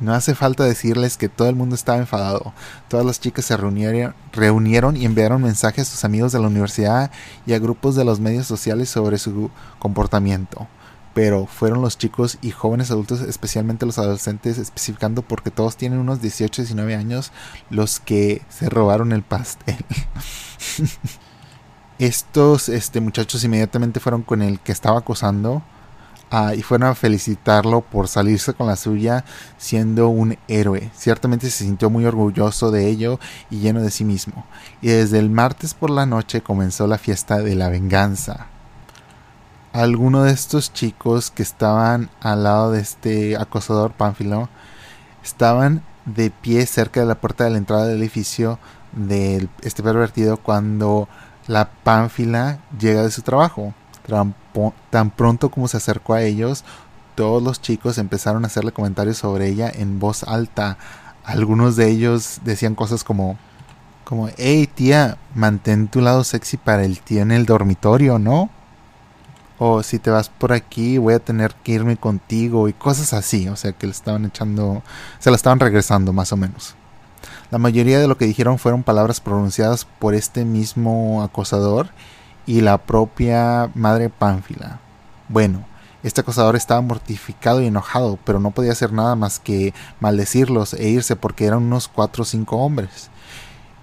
No 0.00 0.12
hace 0.12 0.34
falta 0.34 0.64
decirles 0.64 1.16
que 1.16 1.28
todo 1.28 1.48
el 1.48 1.54
mundo 1.54 1.76
estaba 1.76 1.98
enfadado. 1.98 2.52
Todas 2.88 3.06
las 3.06 3.20
chicas 3.20 3.44
se 3.44 3.56
reunieron, 3.56 4.16
reunieron, 4.32 4.96
y 4.96 5.04
enviaron 5.04 5.42
mensajes 5.42 5.86
a 5.86 5.90
sus 5.92 6.04
amigos 6.04 6.32
de 6.32 6.40
la 6.40 6.48
universidad 6.48 7.12
y 7.46 7.52
a 7.52 7.60
grupos 7.60 7.94
de 7.94 8.04
los 8.04 8.18
medios 8.18 8.48
sociales 8.48 8.88
sobre 8.88 9.18
su 9.18 9.52
comportamiento. 9.78 10.66
Pero 11.14 11.46
fueron 11.46 11.82
los 11.82 11.98
chicos 11.98 12.38
y 12.42 12.50
jóvenes 12.50 12.90
adultos, 12.90 13.20
especialmente 13.20 13.86
los 13.86 13.98
adolescentes, 13.98 14.58
especificando 14.58 15.22
porque 15.22 15.52
todos 15.52 15.76
tienen 15.76 16.00
unos 16.00 16.20
18 16.20 16.62
19 16.62 16.96
años, 16.96 17.30
los 17.70 18.00
que 18.00 18.42
se 18.48 18.68
robaron 18.68 19.12
el 19.12 19.22
pastel. 19.22 19.84
estos 21.98 22.68
este, 22.68 23.00
muchachos 23.00 23.44
inmediatamente 23.44 24.00
fueron 24.00 24.22
con 24.22 24.42
el 24.42 24.58
que 24.60 24.72
estaba 24.72 24.98
acosando 24.98 25.62
ah, 26.30 26.54
y 26.54 26.62
fueron 26.62 26.88
a 26.88 26.94
felicitarlo 26.94 27.82
por 27.82 28.08
salirse 28.08 28.54
con 28.54 28.66
la 28.66 28.76
suya 28.76 29.24
siendo 29.58 30.08
un 30.08 30.38
héroe. 30.48 30.90
Ciertamente 30.94 31.50
se 31.50 31.64
sintió 31.64 31.90
muy 31.90 32.04
orgulloso 32.04 32.70
de 32.70 32.88
ello 32.88 33.20
y 33.50 33.60
lleno 33.60 33.80
de 33.82 33.90
sí 33.90 34.04
mismo. 34.04 34.44
Y 34.80 34.88
desde 34.88 35.18
el 35.18 35.30
martes 35.30 35.74
por 35.74 35.90
la 35.90 36.06
noche 36.06 36.40
comenzó 36.40 36.86
la 36.86 36.98
fiesta 36.98 37.38
de 37.38 37.54
la 37.54 37.68
venganza. 37.68 38.46
Algunos 39.72 40.24
de 40.24 40.32
estos 40.32 40.72
chicos 40.72 41.30
que 41.30 41.42
estaban 41.42 42.10
al 42.20 42.44
lado 42.44 42.72
de 42.72 42.80
este 42.80 43.36
acosador 43.36 43.92
Pánfilo 43.92 44.50
estaban 45.24 45.82
de 46.04 46.30
pie 46.30 46.66
cerca 46.66 47.00
de 47.00 47.06
la 47.06 47.20
puerta 47.20 47.44
de 47.44 47.50
la 47.50 47.58
entrada 47.58 47.86
del 47.86 48.00
edificio 48.00 48.58
de 48.92 49.48
este 49.62 49.82
pervertido 49.82 50.36
cuando 50.36 51.08
la 51.46 51.68
pánfila 51.70 52.58
llega 52.78 53.02
de 53.02 53.10
su 53.10 53.22
trabajo. 53.22 53.74
Tan, 54.90 55.10
pronto 55.10 55.50
como 55.50 55.68
se 55.68 55.76
acercó 55.76 56.14
a 56.14 56.22
ellos, 56.22 56.64
todos 57.14 57.42
los 57.42 57.60
chicos 57.60 57.98
empezaron 57.98 58.44
a 58.44 58.48
hacerle 58.48 58.72
comentarios 58.72 59.18
sobre 59.18 59.48
ella 59.48 59.70
en 59.72 59.98
voz 59.98 60.24
alta. 60.24 60.76
Algunos 61.24 61.76
de 61.76 61.88
ellos 61.88 62.40
decían 62.44 62.74
cosas 62.74 63.04
como, 63.04 63.38
como, 64.04 64.28
hey 64.36 64.68
tía, 64.72 65.18
mantén 65.34 65.88
tu 65.88 66.00
lado 66.00 66.24
sexy 66.24 66.56
para 66.56 66.84
el 66.84 67.00
tío 67.00 67.22
en 67.22 67.30
el 67.30 67.46
dormitorio, 67.46 68.18
¿no? 68.18 68.50
O 69.58 69.84
si 69.84 70.00
te 70.00 70.10
vas 70.10 70.28
por 70.28 70.52
aquí 70.52 70.98
voy 70.98 71.14
a 71.14 71.20
tener 71.20 71.54
que 71.54 71.72
irme 71.72 71.96
contigo 71.96 72.68
y 72.68 72.72
cosas 72.72 73.12
así. 73.12 73.48
O 73.48 73.56
sea 73.56 73.72
que 73.72 73.86
le 73.86 73.92
estaban 73.92 74.24
echando, 74.24 74.82
se 75.20 75.30
la 75.30 75.36
estaban 75.36 75.60
regresando 75.60 76.12
más 76.12 76.32
o 76.32 76.36
menos. 76.36 76.74
La 77.50 77.58
mayoría 77.58 78.00
de 78.00 78.08
lo 78.08 78.16
que 78.16 78.26
dijeron 78.26 78.58
fueron 78.58 78.82
palabras 78.82 79.20
pronunciadas 79.20 79.84
por 79.84 80.14
este 80.14 80.44
mismo 80.44 81.22
acosador 81.22 81.88
y 82.46 82.60
la 82.60 82.78
propia 82.78 83.70
madre 83.74 84.08
Pánfila. 84.08 84.80
Bueno, 85.28 85.64
este 86.02 86.20
acosador 86.20 86.56
estaba 86.56 86.80
mortificado 86.80 87.62
y 87.62 87.66
enojado, 87.66 88.18
pero 88.24 88.40
no 88.40 88.50
podía 88.50 88.72
hacer 88.72 88.92
nada 88.92 89.14
más 89.14 89.38
que 89.38 89.72
maldecirlos 90.00 90.74
e 90.74 90.88
irse 90.88 91.14
porque 91.14 91.46
eran 91.46 91.62
unos 91.62 91.86
cuatro 91.86 92.22
o 92.22 92.26
cinco 92.26 92.56
hombres. 92.56 93.11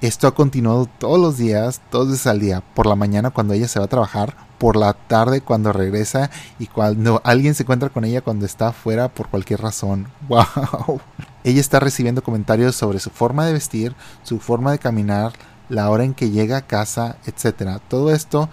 Esto 0.02 0.28
ha 0.28 0.34
continuado 0.34 0.86
todos 0.86 1.20
los 1.20 1.38
días, 1.38 1.82
todos 1.90 2.08
días 2.08 2.26
al 2.26 2.40
día, 2.40 2.64
por 2.74 2.86
la 2.86 2.96
mañana 2.96 3.32
cuando 3.32 3.54
ella 3.54 3.68
se 3.68 3.80
va 3.80 3.86
a 3.86 3.90
trabajar, 3.90 4.38
por 4.58 4.78
la 4.78 4.94
tarde 4.94 5.42
cuando 5.42 5.74
regresa 5.74 6.32
y 6.58 6.68
cuando 6.68 7.22
alguien 7.26 7.54
se 7.54 7.64
encuentra 7.64 7.90
con 7.90 8.06
ella 8.06 8.22
cuando 8.22 8.46
está 8.46 8.70
afuera 8.70 9.10
por 9.10 9.28
cualquier 9.28 9.60
razón. 9.60 10.08
¡Wow! 10.30 11.02
Ella 11.44 11.60
está 11.60 11.82
recibiendo 11.82 12.24
comentarios 12.24 12.78
sobre 12.78 13.02
su 13.02 13.10
forma 13.10 13.46
de 13.46 13.52
vestir, 13.52 13.94
su 14.24 14.40
forma 14.40 14.72
de 14.72 14.80
caminar, 14.80 15.34
la 15.68 15.90
hora 15.90 16.06
en 16.06 16.14
que 16.14 16.30
llega 16.30 16.56
a 16.56 16.66
casa, 16.66 17.18
etc. 17.26 17.82
Todo 17.90 18.14
esto 18.14 18.48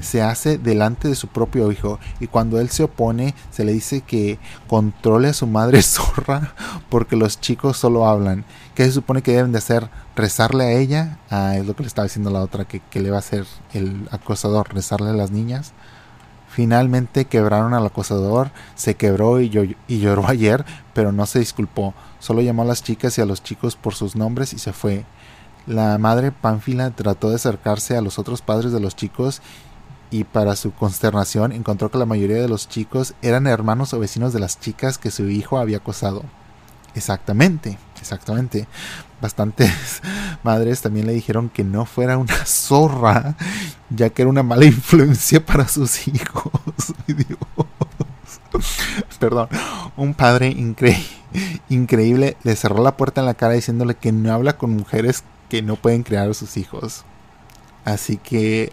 se 0.00 0.22
hace 0.22 0.58
delante 0.58 1.08
de 1.08 1.14
su 1.14 1.28
propio 1.28 1.70
hijo 1.72 1.98
y 2.20 2.26
cuando 2.26 2.60
él 2.60 2.70
se 2.70 2.84
opone 2.84 3.34
se 3.50 3.64
le 3.64 3.72
dice 3.72 4.02
que 4.02 4.38
controle 4.68 5.28
a 5.28 5.32
su 5.32 5.46
madre 5.46 5.82
zorra 5.82 6.54
porque 6.90 7.16
los 7.16 7.40
chicos 7.40 7.76
solo 7.76 8.06
hablan. 8.06 8.44
¿Qué 8.74 8.84
se 8.84 8.92
supone 8.92 9.22
que 9.22 9.32
deben 9.32 9.52
de 9.52 9.58
hacer? 9.58 9.88
¿Rezarle 10.14 10.64
a 10.64 10.72
ella? 10.72 11.18
Ah, 11.30 11.56
es 11.56 11.66
lo 11.66 11.74
que 11.74 11.82
le 11.82 11.88
estaba 11.88 12.06
diciendo 12.06 12.30
la 12.30 12.40
otra 12.40 12.66
que, 12.66 12.82
le 13.00 13.10
va 13.10 13.16
a 13.16 13.20
hacer 13.20 13.46
el 13.72 14.08
acosador, 14.10 14.74
rezarle 14.74 15.10
a 15.10 15.14
las 15.14 15.30
niñas. 15.30 15.72
Finalmente 16.48 17.26
quebraron 17.26 17.74
al 17.74 17.86
acosador, 17.86 18.50
se 18.74 18.94
quebró 18.94 19.40
y, 19.40 19.76
y 19.88 19.98
lloró 19.98 20.26
ayer, 20.28 20.64
pero 20.94 21.12
no 21.12 21.26
se 21.26 21.38
disculpó. 21.38 21.94
Solo 22.18 22.42
llamó 22.42 22.62
a 22.62 22.66
las 22.66 22.82
chicas 22.82 23.16
y 23.18 23.20
a 23.20 23.26
los 23.26 23.42
chicos 23.42 23.76
por 23.76 23.94
sus 23.94 24.16
nombres 24.16 24.52
y 24.52 24.58
se 24.58 24.72
fue. 24.72 25.04
La 25.66 25.98
madre 25.98 26.30
Pánfila 26.30 26.90
trató 26.90 27.28
de 27.28 27.36
acercarse 27.36 27.96
a 27.96 28.00
los 28.00 28.20
otros 28.20 28.40
padres 28.40 28.72
de 28.72 28.78
los 28.78 28.94
chicos 28.94 29.42
y 30.10 30.24
para 30.24 30.56
su 30.56 30.72
consternación 30.72 31.52
encontró 31.52 31.90
que 31.90 31.98
la 31.98 32.06
mayoría 32.06 32.36
de 32.36 32.48
los 32.48 32.68
chicos 32.68 33.14
eran 33.22 33.46
hermanos 33.46 33.92
o 33.92 33.98
vecinos 33.98 34.32
de 34.32 34.40
las 34.40 34.60
chicas 34.60 34.98
que 34.98 35.10
su 35.10 35.28
hijo 35.28 35.58
había 35.58 35.78
acosado. 35.78 36.24
Exactamente. 36.94 37.78
exactamente. 38.00 38.66
Bastantes 39.20 40.02
madres 40.42 40.80
también 40.80 41.06
le 41.06 41.12
dijeron 41.12 41.48
que 41.50 41.64
no 41.64 41.84
fuera 41.84 42.16
una 42.16 42.34
zorra, 42.46 43.36
ya 43.90 44.10
que 44.10 44.22
era 44.22 44.30
una 44.30 44.42
mala 44.42 44.64
influencia 44.64 45.44
para 45.44 45.68
sus 45.68 46.08
hijos. 46.08 46.52
Perdón, 49.18 49.48
un 49.96 50.14
padre 50.14 50.48
increíble 51.68 52.36
le 52.42 52.56
cerró 52.56 52.82
la 52.82 52.96
puerta 52.96 53.20
en 53.20 53.26
la 53.26 53.34
cara 53.34 53.54
diciéndole 53.54 53.94
que 53.94 54.12
no 54.12 54.32
habla 54.32 54.56
con 54.56 54.70
mujeres 54.70 55.24
que 55.50 55.62
no 55.62 55.76
pueden 55.76 56.02
crear 56.02 56.30
a 56.30 56.34
sus 56.34 56.56
hijos. 56.56 57.04
Así 57.84 58.16
que 58.16 58.72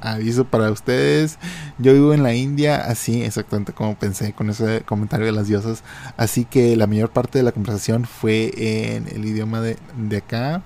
aviso 0.00 0.44
para 0.44 0.70
ustedes. 0.70 1.38
Yo 1.78 1.92
vivo 1.92 2.14
en 2.14 2.22
la 2.22 2.34
India, 2.34 2.76
así 2.76 3.22
exactamente 3.22 3.72
como 3.72 3.98
pensé 3.98 4.32
con 4.32 4.50
ese 4.50 4.82
comentario 4.82 5.26
de 5.26 5.32
las 5.32 5.48
diosas. 5.48 5.82
Así 6.16 6.44
que 6.44 6.76
la 6.76 6.86
mayor 6.86 7.10
parte 7.10 7.38
de 7.38 7.44
la 7.44 7.52
conversación 7.52 8.04
fue 8.04 8.52
en 8.96 9.08
el 9.08 9.24
idioma 9.24 9.60
de, 9.60 9.76
de 9.96 10.16
acá. 10.18 10.62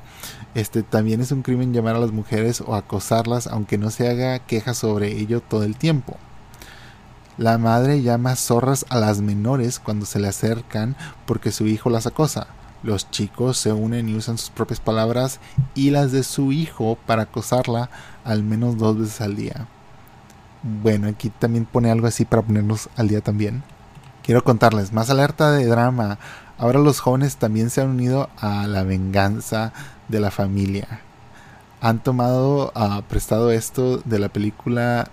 Este 0.55 0.83
también 0.83 1.21
es 1.21 1.33
un 1.33 1.43
crimen 1.43 1.73
llamar 1.73 1.97
a 1.97 2.01
las 2.01 2.13
mujeres 2.13 2.61
o 2.61 2.75
acosarlas, 2.75 3.47
aunque 3.47 3.79
no 3.79 3.91
se 3.91 4.09
haga 4.09 4.39
queja 4.41 4.75
sobre 4.75 5.19
ello 5.19 5.41
todo 5.41 5.65
el 5.65 5.77
tiempo. 5.77 6.17
La 7.39 7.57
madre 7.57 8.03
llama 8.03 8.37
zorras 8.37 8.85
a 8.91 8.99
las 8.99 9.23
menores 9.23 9.79
cuando 9.79 10.05
se 10.05 10.21
le 10.21 10.29
acercan 10.29 10.97
porque 11.27 11.51
su 11.51 11.67
hijo 11.67 11.89
las 11.89 12.07
acosa. 12.07 12.47
Los 12.83 13.11
chicos 13.11 13.59
se 13.59 13.73
unen 13.73 14.09
y 14.09 14.17
usan 14.17 14.39
sus 14.39 14.51
propias 14.51 14.81
palabras 14.81 15.39
y 15.75 15.91
las 15.91 16.11
de 16.13 16.25
su 16.25 16.53
hijo 16.53 16.99
para 17.07 17.23
acosarla 17.23 17.91
al 18.25 18.43
menos 18.43 18.79
dos 18.79 18.99
veces 18.99 19.21
al 19.21 19.37
día. 19.37 19.67
Bueno, 20.63 21.09
aquí 21.09 21.31
también 21.31 21.65
pone 21.65 21.91
algo 21.91 22.07
así 22.07 22.25
para 22.25 22.43
ponernos 22.43 22.89
al 22.97 23.09
día 23.09 23.21
también. 23.21 23.63
Quiero 24.23 24.45
contarles, 24.45 24.93
más 24.93 25.11
alerta 25.11 25.53
de 25.53 25.67
drama. 25.67 26.19
Ahora 26.59 26.79
los 26.79 27.01
jóvenes 27.01 27.37
también 27.37 27.71
se 27.71 27.81
han 27.81 27.91
unido 27.91 28.31
a 28.39 28.67
la 28.67 28.85
venganza 28.85 29.73
de 30.09 30.21
la 30.21 30.31
familia. 30.31 31.01
Han 31.81 32.01
tomado 32.01 32.73
uh, 32.77 33.03
prestado 33.03 33.51
esto 33.51 33.99
de 33.99 34.21
la 34.21 34.29
película 34.29 35.09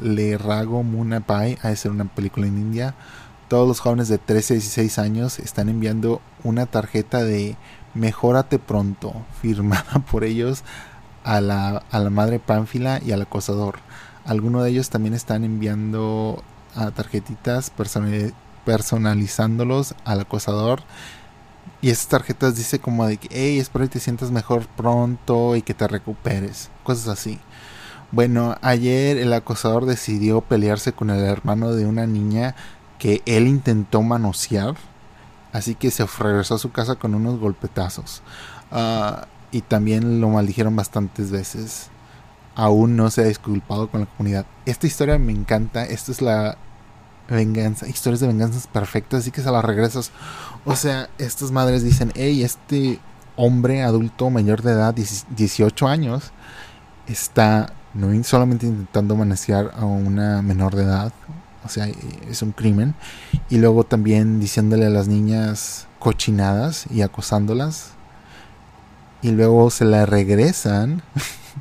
Le 0.00 0.38
Rago 0.38 0.84
Munapai, 0.84 1.58
a 1.62 1.74
ser 1.74 1.90
una 1.90 2.04
película 2.04 2.46
en 2.46 2.58
India, 2.58 2.94
todos 3.48 3.68
los 3.68 3.80
jóvenes 3.80 4.08
de 4.08 4.18
13 4.18 4.54
a 4.54 4.56
16 4.56 4.98
años 4.98 5.38
están 5.38 5.68
enviando 5.68 6.20
una 6.44 6.66
tarjeta 6.66 7.24
de 7.24 7.56
Mejórate 7.94 8.58
pronto, 8.58 9.14
firmada 9.40 10.02
por 10.10 10.24
ellos 10.24 10.62
a 11.24 11.40
la, 11.40 11.82
a 11.90 11.98
la 11.98 12.10
madre 12.10 12.38
Pánfila 12.38 13.00
y 13.04 13.12
al 13.12 13.22
acosador. 13.22 13.76
Algunos 14.24 14.64
de 14.64 14.70
ellos 14.70 14.90
también 14.90 15.14
están 15.14 15.44
enviando 15.44 16.42
a 16.74 16.90
tarjetitas 16.90 17.72
personalizándolos 18.64 19.94
al 20.04 20.20
acosador. 20.20 20.80
Y 21.80 21.90
esas 21.90 22.08
tarjetas 22.08 22.56
dice 22.56 22.78
como 22.78 23.06
de 23.06 23.18
que, 23.18 23.28
hey, 23.30 23.58
espero 23.58 23.84
que 23.84 23.92
te 23.92 24.00
sientas 24.00 24.30
mejor 24.30 24.66
pronto 24.66 25.54
y 25.56 25.62
que 25.62 25.74
te 25.74 25.86
recuperes. 25.86 26.70
Cosas 26.82 27.08
así. 27.08 27.38
Bueno, 28.10 28.56
ayer 28.62 29.18
el 29.18 29.32
acosador 29.32 29.86
decidió 29.86 30.40
pelearse 30.40 30.92
con 30.92 31.10
el 31.10 31.24
hermano 31.24 31.72
de 31.72 31.84
una 31.86 32.06
niña 32.06 32.54
que 32.98 33.22
él 33.26 33.46
intentó 33.46 34.02
manosear. 34.02 34.76
Así 35.54 35.76
que 35.76 35.92
se 35.92 36.04
regresó 36.04 36.56
a 36.56 36.58
su 36.58 36.72
casa 36.72 36.96
con 36.96 37.14
unos 37.14 37.38
golpetazos. 37.38 38.22
Ah, 38.72 39.28
y 39.52 39.62
también 39.62 40.20
lo 40.20 40.28
maldijeron 40.28 40.74
bastantes 40.74 41.30
veces. 41.30 41.90
Aún 42.56 42.96
no 42.96 43.08
se 43.08 43.22
ha 43.22 43.26
disculpado 43.26 43.88
con 43.88 44.00
la 44.00 44.06
comunidad. 44.06 44.46
Esta 44.66 44.88
historia 44.88 45.16
me 45.16 45.30
encanta. 45.30 45.84
Esta 45.84 46.10
es 46.10 46.20
la 46.20 46.58
venganza. 47.30 47.86
Historias 47.88 48.18
de 48.18 48.26
venganzas 48.26 48.66
perfectas. 48.66 49.20
Así 49.20 49.30
que 49.30 49.42
se 49.42 49.50
las 49.52 49.64
regresas. 49.64 50.10
O 50.64 50.74
sea, 50.74 51.08
estas 51.18 51.52
madres 51.52 51.84
dicen, 51.84 52.10
hey, 52.16 52.42
este 52.42 52.98
hombre 53.36 53.84
adulto 53.84 54.30
mayor 54.30 54.62
de 54.62 54.72
edad, 54.72 54.92
18 54.92 55.86
años, 55.86 56.32
está 57.06 57.72
no 57.94 58.24
solamente 58.24 58.66
intentando 58.66 59.14
manosear 59.14 59.70
a 59.76 59.84
una 59.84 60.42
menor 60.42 60.74
de 60.74 60.82
edad, 60.82 61.12
o 61.64 61.68
sea, 61.68 61.88
es 62.28 62.42
un 62.42 62.52
crimen. 62.52 62.94
Y 63.50 63.58
luego 63.58 63.84
también 63.84 64.40
diciéndole 64.40 64.86
a 64.86 64.90
las 64.90 65.08
niñas 65.08 65.86
cochinadas 65.98 66.86
y 66.90 67.02
acosándolas. 67.02 67.92
Y 69.22 69.30
luego 69.30 69.70
se 69.70 69.84
la 69.84 70.04
regresan, 70.04 71.02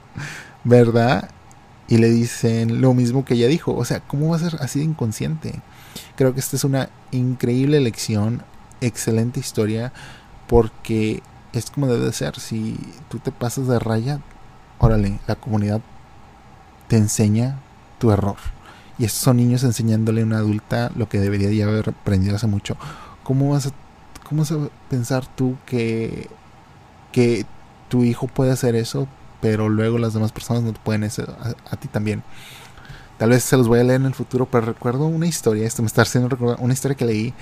¿verdad? 0.63 1.29
Y 1.87 1.97
le 1.97 2.09
dicen 2.09 2.81
lo 2.81 2.93
mismo 2.93 3.23
que 3.23 3.35
ella 3.35 3.47
dijo. 3.47 3.73
O 3.75 3.85
sea, 3.85 4.01
¿cómo 4.01 4.29
va 4.29 4.35
a 4.37 4.39
ser 4.39 4.57
así 4.61 4.79
de 4.79 4.85
inconsciente? 4.85 5.61
Creo 6.15 6.33
que 6.33 6.39
esta 6.39 6.55
es 6.55 6.63
una 6.63 6.89
increíble 7.11 7.79
lección, 7.79 8.43
excelente 8.81 9.39
historia, 9.39 9.93
porque 10.47 11.23
es 11.53 11.69
como 11.71 11.87
debe 11.87 12.11
ser. 12.11 12.39
Si 12.39 12.77
tú 13.09 13.19
te 13.19 13.31
pasas 13.31 13.67
de 13.67 13.79
raya, 13.79 14.19
órale, 14.79 15.19
la 15.27 15.35
comunidad 15.35 15.81
te 16.87 16.97
enseña 16.97 17.59
tu 17.99 18.11
error. 18.11 18.37
Y 18.97 19.05
estos 19.05 19.21
son 19.21 19.37
niños 19.37 19.63
enseñándole 19.63 20.21
a 20.21 20.25
una 20.25 20.37
adulta 20.37 20.91
lo 20.95 21.09
que 21.09 21.19
debería 21.19 21.51
ya 21.51 21.65
haber 21.65 21.89
aprendido 21.89 22.35
hace 22.35 22.47
mucho. 22.47 22.77
¿Cómo 23.23 23.51
vas 23.51 23.67
a, 23.67 23.71
cómo 24.27 24.41
vas 24.41 24.51
a 24.51 24.69
pensar 24.89 25.25
tú 25.25 25.57
que, 25.65 26.29
que 27.11 27.45
tu 27.89 28.03
hijo 28.03 28.27
puede 28.27 28.51
hacer 28.51 28.75
eso, 28.75 29.07
pero 29.41 29.69
luego 29.69 29.97
las 29.97 30.13
demás 30.13 30.31
personas 30.31 30.63
no 30.63 30.73
pueden 30.73 31.03
hacer 31.03 31.29
a, 31.29 31.75
ti 31.77 31.87
también? 31.87 32.23
Tal 33.17 33.29
vez 33.29 33.43
se 33.43 33.57
los 33.57 33.67
voy 33.67 33.79
a 33.79 33.83
leer 33.83 34.01
en 34.01 34.07
el 34.07 34.13
futuro, 34.13 34.47
pero 34.49 34.65
recuerdo 34.65 35.05
una 35.05 35.27
historia, 35.27 35.65
esto 35.65 35.81
me 35.81 35.87
está 35.87 36.01
haciendo 36.01 36.29
recordar, 36.29 36.57
una 36.59 36.73
historia 36.73 36.97
que 36.97 37.05
leí, 37.05 37.33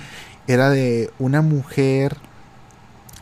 era 0.46 0.70
de 0.70 1.10
una 1.18 1.42
mujer 1.42 2.16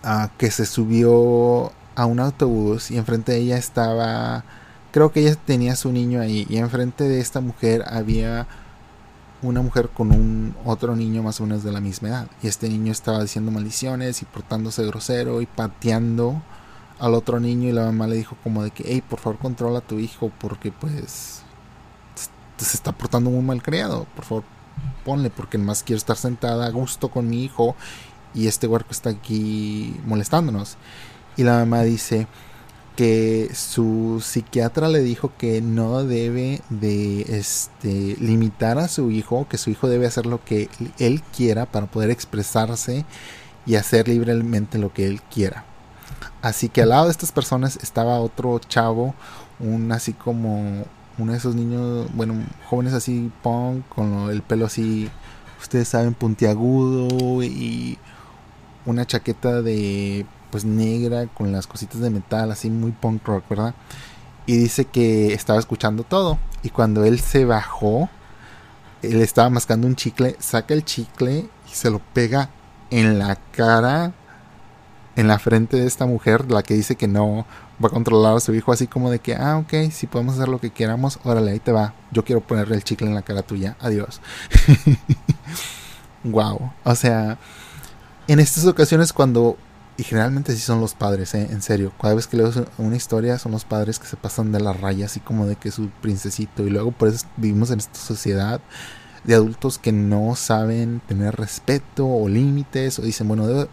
uh, 0.04 0.28
que 0.36 0.50
se 0.50 0.66
subió 0.66 1.72
a 1.94 2.06
un 2.06 2.20
autobús 2.20 2.90
y 2.90 2.98
enfrente 2.98 3.32
de 3.32 3.38
ella 3.38 3.58
estaba 3.58 4.44
creo 4.90 5.12
que 5.12 5.20
ella 5.20 5.36
tenía 5.36 5.76
su 5.76 5.92
niño 5.92 6.20
ahí 6.20 6.46
y 6.48 6.58
enfrente 6.58 7.04
de 7.04 7.20
esta 7.20 7.40
mujer 7.40 7.84
había 7.86 8.46
una 9.42 9.62
mujer 9.62 9.88
con 9.88 10.12
un 10.12 10.54
otro 10.64 10.96
niño 10.96 11.22
más 11.22 11.40
o 11.40 11.44
menos 11.44 11.64
de 11.64 11.72
la 11.72 11.80
misma 11.80 12.08
edad. 12.08 12.26
Y 12.42 12.48
este 12.48 12.68
niño 12.68 12.92
estaba 12.92 13.22
diciendo 13.22 13.50
maldiciones 13.50 14.22
y 14.22 14.26
portándose 14.26 14.84
grosero 14.84 15.40
y 15.40 15.46
pateando 15.46 16.42
al 16.98 17.14
otro 17.14 17.40
niño 17.40 17.68
y 17.68 17.72
la 17.72 17.86
mamá 17.86 18.06
le 18.06 18.16
dijo 18.16 18.36
como 18.42 18.62
de 18.62 18.70
que 18.70 18.84
hey 18.86 19.02
por 19.06 19.18
favor 19.18 19.38
controla 19.38 19.78
a 19.78 19.86
tu 19.86 19.98
hijo 19.98 20.30
porque 20.38 20.70
pues 20.70 21.42
se 22.58 22.76
está 22.76 22.92
portando 22.92 23.30
muy 23.30 23.42
mal 23.42 23.62
criado 23.62 24.06
por 24.14 24.24
favor 24.26 24.44
ponle 25.02 25.30
porque 25.30 25.56
más 25.56 25.82
quiero 25.82 25.96
estar 25.96 26.18
sentada 26.18 26.66
a 26.66 26.70
gusto 26.70 27.08
con 27.10 27.26
mi 27.26 27.42
hijo 27.42 27.74
y 28.34 28.48
este 28.48 28.66
huerco 28.66 28.90
está 28.90 29.08
aquí 29.08 29.98
molestándonos 30.04 30.76
y 31.38 31.42
la 31.42 31.52
mamá 31.54 31.82
dice 31.84 32.26
que 33.00 33.48
su 33.54 34.20
psiquiatra 34.22 34.86
le 34.88 35.00
dijo 35.00 35.32
que 35.38 35.62
no 35.62 36.04
debe 36.04 36.60
de 36.68 37.22
este, 37.30 38.14
limitar 38.20 38.76
a 38.76 38.88
su 38.88 39.10
hijo, 39.10 39.48
que 39.48 39.56
su 39.56 39.70
hijo 39.70 39.88
debe 39.88 40.06
hacer 40.06 40.26
lo 40.26 40.44
que 40.44 40.68
él 40.98 41.22
quiera 41.34 41.64
para 41.64 41.86
poder 41.86 42.10
expresarse 42.10 43.06
y 43.64 43.76
hacer 43.76 44.06
libremente 44.06 44.76
lo 44.76 44.92
que 44.92 45.06
él 45.06 45.22
quiera. 45.22 45.64
Así 46.42 46.68
que 46.68 46.82
al 46.82 46.90
lado 46.90 47.06
de 47.06 47.12
estas 47.12 47.32
personas 47.32 47.78
estaba 47.82 48.20
otro 48.20 48.58
chavo, 48.58 49.14
un 49.60 49.90
así 49.92 50.12
como 50.12 50.84
uno 51.16 51.32
de 51.32 51.38
esos 51.38 51.54
niños, 51.54 52.06
bueno, 52.12 52.34
jóvenes 52.68 52.92
así 52.92 53.32
punk, 53.42 53.88
con 53.88 54.28
el 54.28 54.42
pelo 54.42 54.66
así, 54.66 55.08
ustedes 55.58 55.88
saben, 55.88 56.12
puntiagudo 56.12 57.42
y 57.42 57.96
una 58.84 59.06
chaqueta 59.06 59.62
de 59.62 60.26
pues 60.50 60.64
negra 60.64 61.26
con 61.26 61.52
las 61.52 61.66
cositas 61.66 62.00
de 62.00 62.10
metal 62.10 62.50
así 62.50 62.70
muy 62.70 62.92
punk 62.92 63.26
rock, 63.26 63.44
¿verdad? 63.48 63.74
Y 64.46 64.56
dice 64.56 64.84
que 64.84 65.32
estaba 65.32 65.58
escuchando 65.58 66.02
todo 66.02 66.38
y 66.62 66.70
cuando 66.70 67.04
él 67.04 67.20
se 67.20 67.44
bajó, 67.44 68.08
él 69.02 69.20
estaba 69.20 69.50
mascando 69.50 69.86
un 69.86 69.96
chicle, 69.96 70.36
saca 70.38 70.74
el 70.74 70.84
chicle 70.84 71.48
y 71.70 71.74
se 71.74 71.90
lo 71.90 72.00
pega 72.00 72.50
en 72.90 73.18
la 73.18 73.36
cara, 73.52 74.12
en 75.16 75.28
la 75.28 75.38
frente 75.38 75.76
de 75.76 75.86
esta 75.86 76.06
mujer, 76.06 76.50
la 76.50 76.62
que 76.62 76.74
dice 76.74 76.96
que 76.96 77.08
no 77.08 77.46
va 77.82 77.88
a 77.88 77.90
controlar 77.90 78.36
a 78.36 78.40
su 78.40 78.54
hijo, 78.54 78.72
así 78.72 78.86
como 78.86 79.10
de 79.10 79.20
que, 79.20 79.34
ah, 79.34 79.58
ok, 79.58 79.90
si 79.90 80.06
podemos 80.06 80.34
hacer 80.34 80.48
lo 80.48 80.60
que 80.60 80.70
queramos, 80.70 81.18
órale, 81.24 81.52
ahí 81.52 81.60
te 81.60 81.72
va. 81.72 81.94
Yo 82.10 82.24
quiero 82.24 82.40
ponerle 82.40 82.76
el 82.76 82.84
chicle 82.84 83.06
en 83.06 83.14
la 83.14 83.22
cara 83.22 83.42
tuya, 83.42 83.76
adiós. 83.80 84.20
wow, 86.24 86.72
o 86.84 86.94
sea, 86.94 87.38
en 88.28 88.40
estas 88.40 88.66
ocasiones 88.66 89.12
cuando 89.12 89.56
y 90.00 90.02
generalmente 90.02 90.54
sí 90.54 90.60
son 90.60 90.80
los 90.80 90.94
padres, 90.94 91.34
¿eh? 91.34 91.48
en 91.50 91.60
serio. 91.60 91.92
Cada 92.00 92.14
vez 92.14 92.26
que 92.26 92.38
leo 92.38 92.50
una 92.78 92.96
historia 92.96 93.38
son 93.38 93.52
los 93.52 93.66
padres 93.66 93.98
que 93.98 94.06
se 94.06 94.16
pasan 94.16 94.50
de 94.50 94.58
la 94.58 94.72
raya, 94.72 95.04
así 95.04 95.20
como 95.20 95.44
de 95.44 95.56
que 95.56 95.70
su 95.70 95.90
princesito. 96.00 96.66
Y 96.66 96.70
luego 96.70 96.90
por 96.90 97.08
eso 97.08 97.26
vivimos 97.36 97.70
en 97.70 97.80
esta 97.80 97.98
sociedad 97.98 98.62
de 99.24 99.34
adultos 99.34 99.76
que 99.76 99.92
no 99.92 100.36
saben 100.36 101.02
tener 101.06 101.36
respeto 101.36 102.06
o 102.06 102.30
límites 102.30 102.98
o 102.98 103.02
dicen, 103.02 103.28
bueno, 103.28 103.46
debo, 103.46 103.68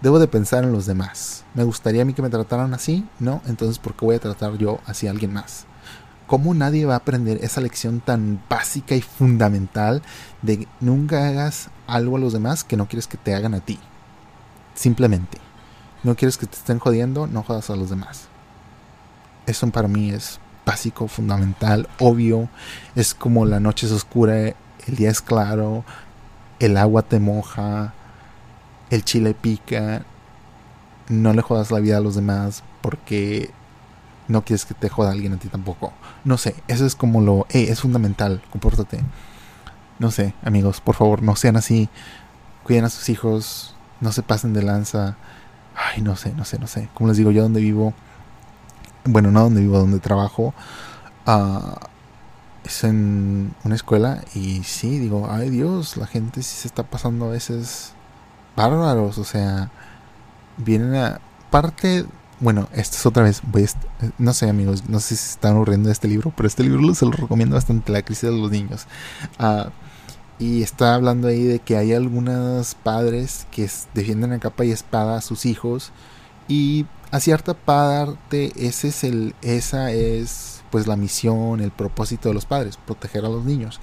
debo 0.00 0.18
de 0.18 0.26
pensar 0.26 0.64
en 0.64 0.72
los 0.72 0.86
demás. 0.86 1.44
Me 1.52 1.64
gustaría 1.64 2.00
a 2.00 2.06
mí 2.06 2.14
que 2.14 2.22
me 2.22 2.30
trataran 2.30 2.72
así, 2.72 3.06
¿no? 3.18 3.42
Entonces, 3.44 3.78
¿por 3.78 3.92
qué 3.94 4.06
voy 4.06 4.16
a 4.16 4.20
tratar 4.20 4.56
yo 4.56 4.80
así 4.86 5.06
a 5.06 5.10
alguien 5.10 5.34
más? 5.34 5.66
¿Cómo 6.26 6.54
nadie 6.54 6.86
va 6.86 6.94
a 6.94 6.98
aprender 6.98 7.44
esa 7.44 7.60
lección 7.60 8.00
tan 8.00 8.42
básica 8.48 8.94
y 8.94 9.02
fundamental 9.02 10.00
de 10.40 10.66
nunca 10.80 11.28
hagas 11.28 11.68
algo 11.86 12.16
a 12.16 12.20
los 12.20 12.32
demás 12.32 12.64
que 12.64 12.78
no 12.78 12.88
quieres 12.88 13.06
que 13.06 13.18
te 13.18 13.34
hagan 13.34 13.52
a 13.52 13.60
ti? 13.60 13.78
Simplemente. 14.74 15.38
No 16.02 16.16
quieres 16.16 16.36
que 16.36 16.46
te 16.46 16.56
estén 16.56 16.78
jodiendo, 16.78 17.26
no 17.26 17.42
jodas 17.42 17.70
a 17.70 17.76
los 17.76 17.90
demás. 17.90 18.28
Eso 19.46 19.68
para 19.70 19.88
mí 19.88 20.10
es 20.10 20.40
básico, 20.64 21.08
fundamental, 21.08 21.88
obvio. 21.98 22.48
Es 22.94 23.14
como 23.14 23.44
la 23.44 23.60
noche 23.60 23.86
es 23.86 23.92
oscura, 23.92 24.36
el 24.38 24.96
día 24.96 25.10
es 25.10 25.20
claro, 25.20 25.84
el 26.58 26.76
agua 26.76 27.02
te 27.02 27.20
moja, 27.20 27.94
el 28.90 29.04
chile 29.04 29.34
pica. 29.34 30.04
No 31.08 31.32
le 31.32 31.42
jodas 31.42 31.70
la 31.70 31.80
vida 31.80 31.98
a 31.98 32.00
los 32.00 32.14
demás 32.14 32.62
porque 32.80 33.50
no 34.28 34.44
quieres 34.44 34.64
que 34.64 34.74
te 34.74 34.88
joda 34.88 35.10
alguien 35.10 35.32
a 35.32 35.38
ti 35.38 35.48
tampoco. 35.48 35.92
No 36.24 36.38
sé, 36.38 36.54
eso 36.68 36.86
es 36.86 36.94
como 36.94 37.20
lo... 37.20 37.46
es 37.50 37.80
fundamental, 37.80 38.42
compórtate. 38.50 39.00
No 39.98 40.10
sé, 40.10 40.34
amigos, 40.42 40.80
por 40.80 40.94
favor, 40.94 41.22
no 41.22 41.36
sean 41.36 41.56
así. 41.56 41.88
Cuiden 42.64 42.84
a 42.84 42.90
sus 42.90 43.08
hijos, 43.08 43.74
no 44.02 44.12
se 44.12 44.22
pasen 44.22 44.52
de 44.52 44.62
lanza. 44.62 45.16
Ay, 45.74 46.02
no 46.02 46.16
sé, 46.16 46.34
no 46.34 46.44
sé, 46.44 46.58
no 46.58 46.66
sé. 46.66 46.90
Como 46.92 47.08
les 47.08 47.16
digo, 47.16 47.30
yo 47.30 47.42
donde 47.42 47.60
vivo, 47.60 47.94
bueno, 49.04 49.30
no 49.30 49.40
donde 49.44 49.62
vivo, 49.62 49.78
donde 49.78 50.00
trabajo, 50.00 50.52
uh, 51.26 51.74
es 52.64 52.84
en 52.84 53.54
una 53.64 53.74
escuela 53.74 54.22
y 54.34 54.62
sí, 54.64 54.98
digo, 54.98 55.28
ay 55.30 55.50
Dios, 55.50 55.96
la 55.96 56.06
gente 56.06 56.42
sí 56.42 56.56
se 56.56 56.68
está 56.68 56.84
pasando 56.84 57.26
a 57.26 57.30
veces 57.30 57.94
bárbaros, 58.56 59.18
o 59.18 59.24
sea, 59.24 59.70
vienen 60.58 60.94
a 60.94 61.20
parte 61.50 62.06
bueno, 62.42 62.68
esto 62.72 62.96
es 62.96 63.06
otra 63.06 63.22
vez, 63.22 63.40
voy 63.44 63.64
no 64.18 64.32
sé 64.32 64.48
amigos, 64.48 64.88
no 64.88 64.98
sé 64.98 65.14
si 65.14 65.24
se 65.24 65.30
están 65.30 65.54
aburriendo 65.54 65.86
de 65.86 65.92
este 65.92 66.08
libro, 66.08 66.32
pero 66.36 66.48
este 66.48 66.64
libro 66.64 66.92
se 66.92 67.04
lo 67.04 67.12
recomiendo 67.12 67.54
bastante, 67.54 67.92
La 67.92 68.02
crisis 68.02 68.30
de 68.30 68.36
los 68.36 68.50
niños. 68.50 68.88
Uh, 69.38 69.70
y 70.42 70.64
está 70.64 70.96
hablando 70.96 71.28
ahí 71.28 71.44
de 71.44 71.60
que 71.60 71.76
hay 71.76 71.92
algunos 71.92 72.74
padres 72.74 73.46
que 73.52 73.70
defienden 73.94 74.32
a 74.32 74.40
capa 74.40 74.64
y 74.64 74.72
espada 74.72 75.16
a 75.16 75.20
sus 75.20 75.46
hijos 75.46 75.92
y 76.48 76.84
a 77.12 77.20
cierta 77.20 77.54
parte 77.54 78.52
ese 78.56 78.88
es 78.88 79.04
el, 79.04 79.36
esa 79.42 79.92
es 79.92 80.64
pues 80.72 80.88
la 80.88 80.96
misión, 80.96 81.60
el 81.60 81.70
propósito 81.70 82.28
de 82.28 82.34
los 82.34 82.44
padres, 82.44 82.76
proteger 82.76 83.24
a 83.24 83.28
los 83.28 83.44
niños. 83.44 83.78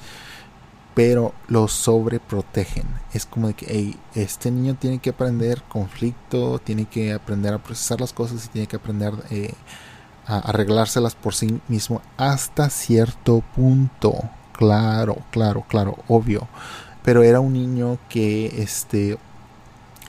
Pero 0.96 1.34
los 1.48 1.72
sobreprotegen. 1.72 2.88
Es 3.14 3.26
como 3.26 3.48
de 3.48 3.54
que 3.54 3.96
este 4.16 4.52
niño 4.52 4.76
tiene 4.76 5.00
que 5.00 5.12
aprender 5.12 5.64
conflicto, 5.64 6.60
tiene 6.60 6.88
que 6.88 7.14
aprender 7.14 7.54
a 7.54 7.64
procesar 7.64 8.02
las 8.02 8.12
cosas 8.12 8.46
y 8.46 8.50
tiene 8.50 8.68
que 8.68 8.76
aprender 8.76 9.14
eh, 9.30 9.54
a 10.26 10.40
arreglárselas 10.40 11.16
por 11.16 11.36
sí 11.36 11.62
mismo 11.70 12.02
hasta 12.18 12.70
cierto 12.70 13.44
punto 13.56 14.30
Claro, 14.60 15.20
claro, 15.32 15.64
claro, 15.70 15.96
obvio. 16.10 16.50
Pero 17.02 17.24
era 17.24 17.40
un 17.40 17.54
niño 17.54 17.98
que 18.10 18.62
este 18.62 19.18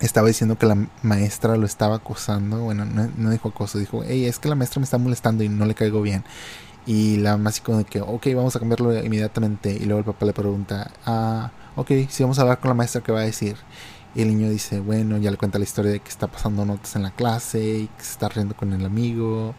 estaba 0.00 0.26
diciendo 0.26 0.58
que 0.58 0.66
la 0.66 0.88
maestra 1.04 1.56
lo 1.56 1.66
estaba 1.66 1.96
acosando. 1.96 2.58
Bueno, 2.58 2.84
no, 2.84 3.30
dijo 3.30 3.50
acoso, 3.50 3.78
dijo, 3.78 4.02
hey, 4.04 4.24
es 4.26 4.40
que 4.40 4.48
la 4.48 4.56
maestra 4.56 4.80
me 4.80 4.84
está 4.84 4.98
molestando 4.98 5.44
y 5.44 5.48
no 5.48 5.66
le 5.66 5.76
caigo 5.76 6.02
bien. 6.02 6.24
Y 6.84 7.18
la 7.18 7.36
mamá 7.36 7.50
así 7.50 7.62
de 7.64 7.84
que, 7.84 8.00
ok, 8.00 8.26
vamos 8.34 8.56
a 8.56 8.58
cambiarlo 8.58 8.92
inmediatamente. 9.04 9.70
Y 9.70 9.84
luego 9.84 10.00
el 10.00 10.04
papá 10.04 10.26
le 10.26 10.32
pregunta, 10.32 10.90
ah, 11.06 11.52
ok, 11.76 11.92
si 12.08 12.24
vamos 12.24 12.40
a 12.40 12.42
hablar 12.42 12.58
con 12.58 12.70
la 12.70 12.74
maestra, 12.74 13.02
¿qué 13.02 13.12
va 13.12 13.20
a 13.20 13.22
decir? 13.22 13.56
Y 14.16 14.22
el 14.22 14.28
niño 14.36 14.50
dice, 14.50 14.80
bueno, 14.80 15.16
ya 15.18 15.30
le 15.30 15.36
cuenta 15.36 15.58
la 15.60 15.64
historia 15.64 15.92
de 15.92 16.00
que 16.00 16.08
está 16.08 16.26
pasando 16.26 16.64
notas 16.64 16.96
en 16.96 17.04
la 17.04 17.12
clase 17.12 17.60
y 17.60 17.86
que 17.86 18.02
se 18.04 18.12
está 18.12 18.28
riendo 18.28 18.56
con 18.56 18.72
el 18.72 18.84
amigo 18.84 19.54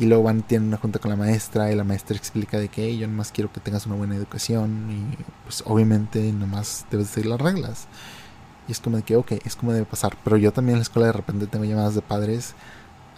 y 0.00 0.06
luego 0.06 0.22
van, 0.22 0.42
tienen 0.42 0.68
una 0.68 0.78
junta 0.78 0.98
con 0.98 1.10
la 1.10 1.16
maestra 1.16 1.70
y 1.70 1.76
la 1.76 1.84
maestra 1.84 2.16
explica 2.16 2.58
de 2.58 2.68
que 2.68 2.96
yo 2.96 3.06
nomás 3.06 3.32
quiero 3.32 3.52
que 3.52 3.60
tengas 3.60 3.84
una 3.84 3.96
buena 3.96 4.16
educación 4.16 4.88
y 4.90 5.22
pues 5.44 5.62
obviamente 5.66 6.32
nomás 6.32 6.86
debes 6.90 7.08
seguir 7.08 7.28
las 7.28 7.38
reglas. 7.38 7.86
Y 8.66 8.72
es 8.72 8.80
como 8.80 8.96
de 8.96 9.02
que, 9.02 9.16
ok, 9.16 9.32
es 9.44 9.56
como 9.56 9.74
debe 9.74 9.84
pasar. 9.84 10.16
Pero 10.24 10.38
yo 10.38 10.52
también 10.52 10.76
en 10.76 10.78
la 10.78 10.84
escuela 10.84 11.08
de 11.08 11.12
repente 11.12 11.46
tengo 11.46 11.66
llamadas 11.66 11.94
de 11.94 12.00
padres, 12.00 12.54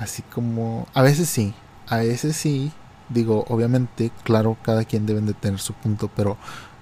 así 0.00 0.22
como, 0.22 0.88
a 0.92 1.02
veces 1.02 1.28
sí, 1.28 1.54
a 1.86 1.98
veces 1.98 2.36
sí. 2.36 2.72
Digo, 3.10 3.44
obviamente, 3.48 4.10
claro, 4.24 4.56
cada 4.62 4.84
quien 4.84 5.06
debe 5.06 5.20
de 5.20 5.34
tener 5.34 5.60
su 5.60 5.74
punto, 5.74 6.10
pero 6.16 6.36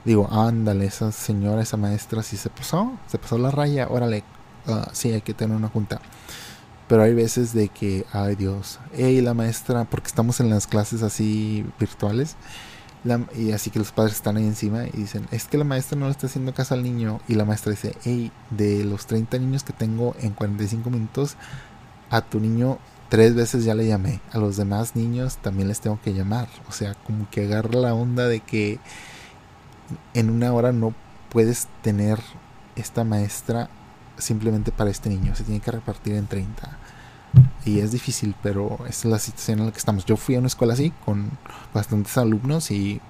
digo, 0.06 0.30
ándale, 0.32 0.86
esa 0.86 1.12
señora, 1.12 1.60
esa 1.60 1.76
maestra, 1.76 2.22
si 2.22 2.38
se 2.38 2.48
pasó, 2.48 2.92
se 3.06 3.18
pasó 3.18 3.36
la 3.36 3.50
raya, 3.50 3.86
órale, 3.90 4.24
uh, 4.66 4.88
sí, 4.92 5.12
hay 5.12 5.20
que 5.20 5.34
tener 5.34 5.54
una 5.54 5.68
junta. 5.68 6.00
Pero 6.90 7.04
hay 7.04 7.14
veces 7.14 7.54
de 7.54 7.68
que, 7.68 8.04
ay 8.12 8.34
Dios, 8.34 8.80
hey, 8.92 9.20
la 9.20 9.32
maestra, 9.32 9.84
porque 9.84 10.08
estamos 10.08 10.40
en 10.40 10.50
las 10.50 10.66
clases 10.66 11.04
así 11.04 11.64
virtuales, 11.78 12.36
y 13.36 13.52
así 13.52 13.70
que 13.70 13.78
los 13.78 13.92
padres 13.92 14.16
están 14.16 14.36
ahí 14.36 14.44
encima 14.44 14.86
y 14.86 14.90
dicen, 14.90 15.28
es 15.30 15.44
que 15.44 15.56
la 15.56 15.62
maestra 15.62 15.96
no 15.96 16.06
le 16.06 16.10
está 16.10 16.26
haciendo 16.26 16.52
caso 16.52 16.74
al 16.74 16.82
niño. 16.82 17.20
Y 17.28 17.34
la 17.34 17.44
maestra 17.44 17.70
dice, 17.70 17.94
hey, 18.02 18.32
de 18.50 18.82
los 18.82 19.06
30 19.06 19.38
niños 19.38 19.62
que 19.62 19.72
tengo 19.72 20.16
en 20.20 20.32
45 20.32 20.90
minutos, 20.90 21.36
a 22.10 22.22
tu 22.22 22.40
niño 22.40 22.80
tres 23.08 23.36
veces 23.36 23.64
ya 23.64 23.76
le 23.76 23.86
llamé. 23.86 24.20
A 24.32 24.38
los 24.38 24.56
demás 24.56 24.96
niños 24.96 25.36
también 25.36 25.68
les 25.68 25.80
tengo 25.80 26.00
que 26.02 26.12
llamar. 26.12 26.48
O 26.68 26.72
sea, 26.72 26.94
como 26.94 27.30
que 27.30 27.44
agarra 27.44 27.78
la 27.78 27.94
onda 27.94 28.26
de 28.26 28.40
que 28.40 28.80
en 30.14 30.28
una 30.28 30.52
hora 30.52 30.72
no 30.72 30.92
puedes 31.28 31.68
tener 31.82 32.18
esta 32.74 33.04
maestra 33.04 33.70
simplemente 34.20 34.72
para 34.72 34.90
este 34.90 35.08
niño. 35.08 35.34
Se 35.34 35.44
tiene 35.44 35.60
que 35.60 35.70
repartir 35.70 36.14
en 36.14 36.26
30. 36.26 36.78
Y 37.64 37.80
es 37.80 37.92
difícil, 37.92 38.34
pero 38.42 38.78
esa 38.88 38.88
es 38.88 39.04
la 39.04 39.18
situación 39.18 39.60
en 39.60 39.66
la 39.66 39.72
que 39.72 39.78
estamos. 39.78 40.04
Yo 40.04 40.16
fui 40.16 40.34
a 40.34 40.38
una 40.38 40.48
escuela 40.48 40.74
así, 40.74 40.92
con 41.04 41.30
bastantes 41.72 42.16
alumnos 42.18 42.70
y 42.70 43.00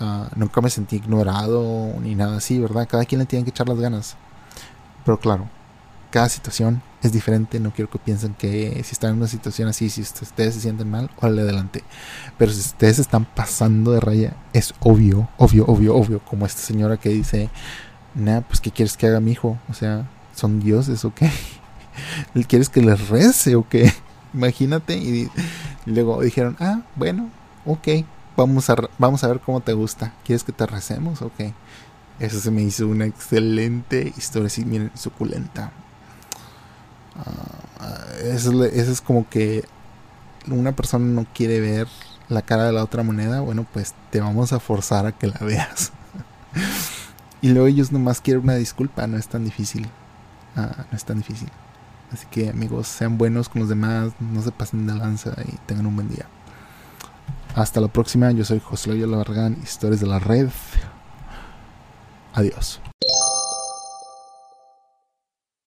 ah, 0.00 0.28
nunca 0.36 0.60
me 0.60 0.70
sentí 0.70 0.96
ignorado 0.96 1.94
ni 2.00 2.14
nada 2.14 2.38
así, 2.38 2.58
¿verdad? 2.58 2.88
Cada 2.88 3.04
quien 3.04 3.18
le 3.18 3.26
tiene 3.26 3.44
que 3.44 3.50
echar 3.50 3.68
las 3.68 3.78
ganas. 3.78 4.16
Pero 5.04 5.18
claro, 5.18 5.48
cada 6.10 6.28
situación 6.28 6.82
es 7.02 7.12
diferente. 7.12 7.60
No 7.60 7.72
quiero 7.72 7.90
que 7.90 7.98
piensen 7.98 8.34
que 8.34 8.82
si 8.84 8.92
están 8.92 9.10
en 9.10 9.16
una 9.18 9.26
situación 9.26 9.68
así, 9.68 9.90
si 9.90 10.02
ustedes 10.02 10.54
se 10.54 10.60
sienten 10.60 10.90
mal, 10.90 11.10
órale 11.20 11.42
adelante. 11.42 11.84
Pero 12.38 12.52
si 12.52 12.60
ustedes 12.60 12.98
están 12.98 13.24
pasando 13.24 13.92
de 13.92 14.00
raya, 14.00 14.36
es 14.52 14.74
obvio, 14.80 15.28
obvio, 15.38 15.66
obvio, 15.66 15.96
obvio. 15.96 16.20
Como 16.20 16.46
esta 16.46 16.60
señora 16.60 16.96
que 16.96 17.10
dice, 17.10 17.50
nah, 18.14 18.40
pues 18.40 18.60
¿qué 18.60 18.70
quieres 18.70 18.96
que 18.96 19.06
haga 19.06 19.20
mi 19.20 19.32
hijo? 19.32 19.58
O 19.68 19.74
sea, 19.74 20.08
¿son 20.34 20.60
dioses 20.60 21.04
o 21.04 21.14
qué? 21.14 21.30
¿Quieres 22.48 22.68
que 22.68 22.82
les 22.82 23.08
rece 23.08 23.56
o 23.56 23.68
qué? 23.68 23.92
Imagínate. 24.34 24.96
Y, 24.96 25.30
luego 25.86 26.20
dijeron, 26.22 26.56
ah, 26.60 26.82
bueno, 26.96 27.30
ok, 27.66 27.88
vamos 28.36 28.70
a, 28.70 28.76
vamos 28.98 29.24
a 29.24 29.28
ver 29.28 29.40
cómo 29.40 29.60
te 29.60 29.72
gusta. 29.72 30.12
¿Quieres 30.24 30.44
que 30.44 30.52
te 30.52 30.66
recemos? 30.66 31.22
Ok. 31.22 31.40
Eso 32.18 32.38
se 32.38 32.50
me 32.50 32.62
hizo 32.62 32.86
una 32.86 33.06
excelente 33.06 34.12
historia, 34.16 34.50
sí, 34.50 34.64
miren, 34.66 34.90
suculenta. 34.94 35.72
Eso, 38.22 38.64
eso 38.64 38.92
es 38.92 39.00
como 39.00 39.26
que 39.28 39.64
una 40.46 40.72
persona 40.72 41.06
no 41.06 41.26
quiere 41.32 41.60
ver 41.60 41.88
la 42.28 42.42
cara 42.42 42.64
de 42.64 42.72
la 42.72 42.84
otra 42.84 43.02
moneda, 43.02 43.40
bueno, 43.40 43.66
pues 43.72 43.94
te 44.10 44.20
vamos 44.20 44.52
a 44.52 44.60
forzar 44.60 45.06
a 45.06 45.12
que 45.12 45.26
la 45.26 45.38
veas. 45.40 45.92
y 47.42 47.48
luego 47.48 47.66
ellos 47.66 47.92
nomás 47.92 48.20
quieren 48.20 48.44
una 48.44 48.54
disculpa, 48.54 49.06
no 49.06 49.16
es 49.16 49.28
tan 49.28 49.44
difícil. 49.44 49.88
Ah, 50.56 50.84
no 50.90 50.96
es 50.96 51.04
tan 51.04 51.18
difícil. 51.18 51.48
Así 52.12 52.26
que 52.30 52.50
amigos, 52.50 52.88
sean 52.88 53.18
buenos 53.18 53.48
con 53.48 53.60
los 53.60 53.68
demás, 53.68 54.12
no 54.20 54.42
se 54.42 54.50
pasen 54.50 54.86
de 54.86 54.94
lanza 54.94 55.32
y 55.46 55.56
tengan 55.66 55.86
un 55.86 55.94
buen 55.94 56.08
día. 56.08 56.26
Hasta 57.54 57.80
la 57.80 57.88
próxima, 57.88 58.30
yo 58.32 58.44
soy 58.44 58.60
José 58.60 58.90
Loyola 58.90 59.18
Barragán, 59.18 59.58
Historias 59.62 60.00
de 60.00 60.06
la 60.06 60.18
Red. 60.18 60.48
Adiós. 62.34 62.80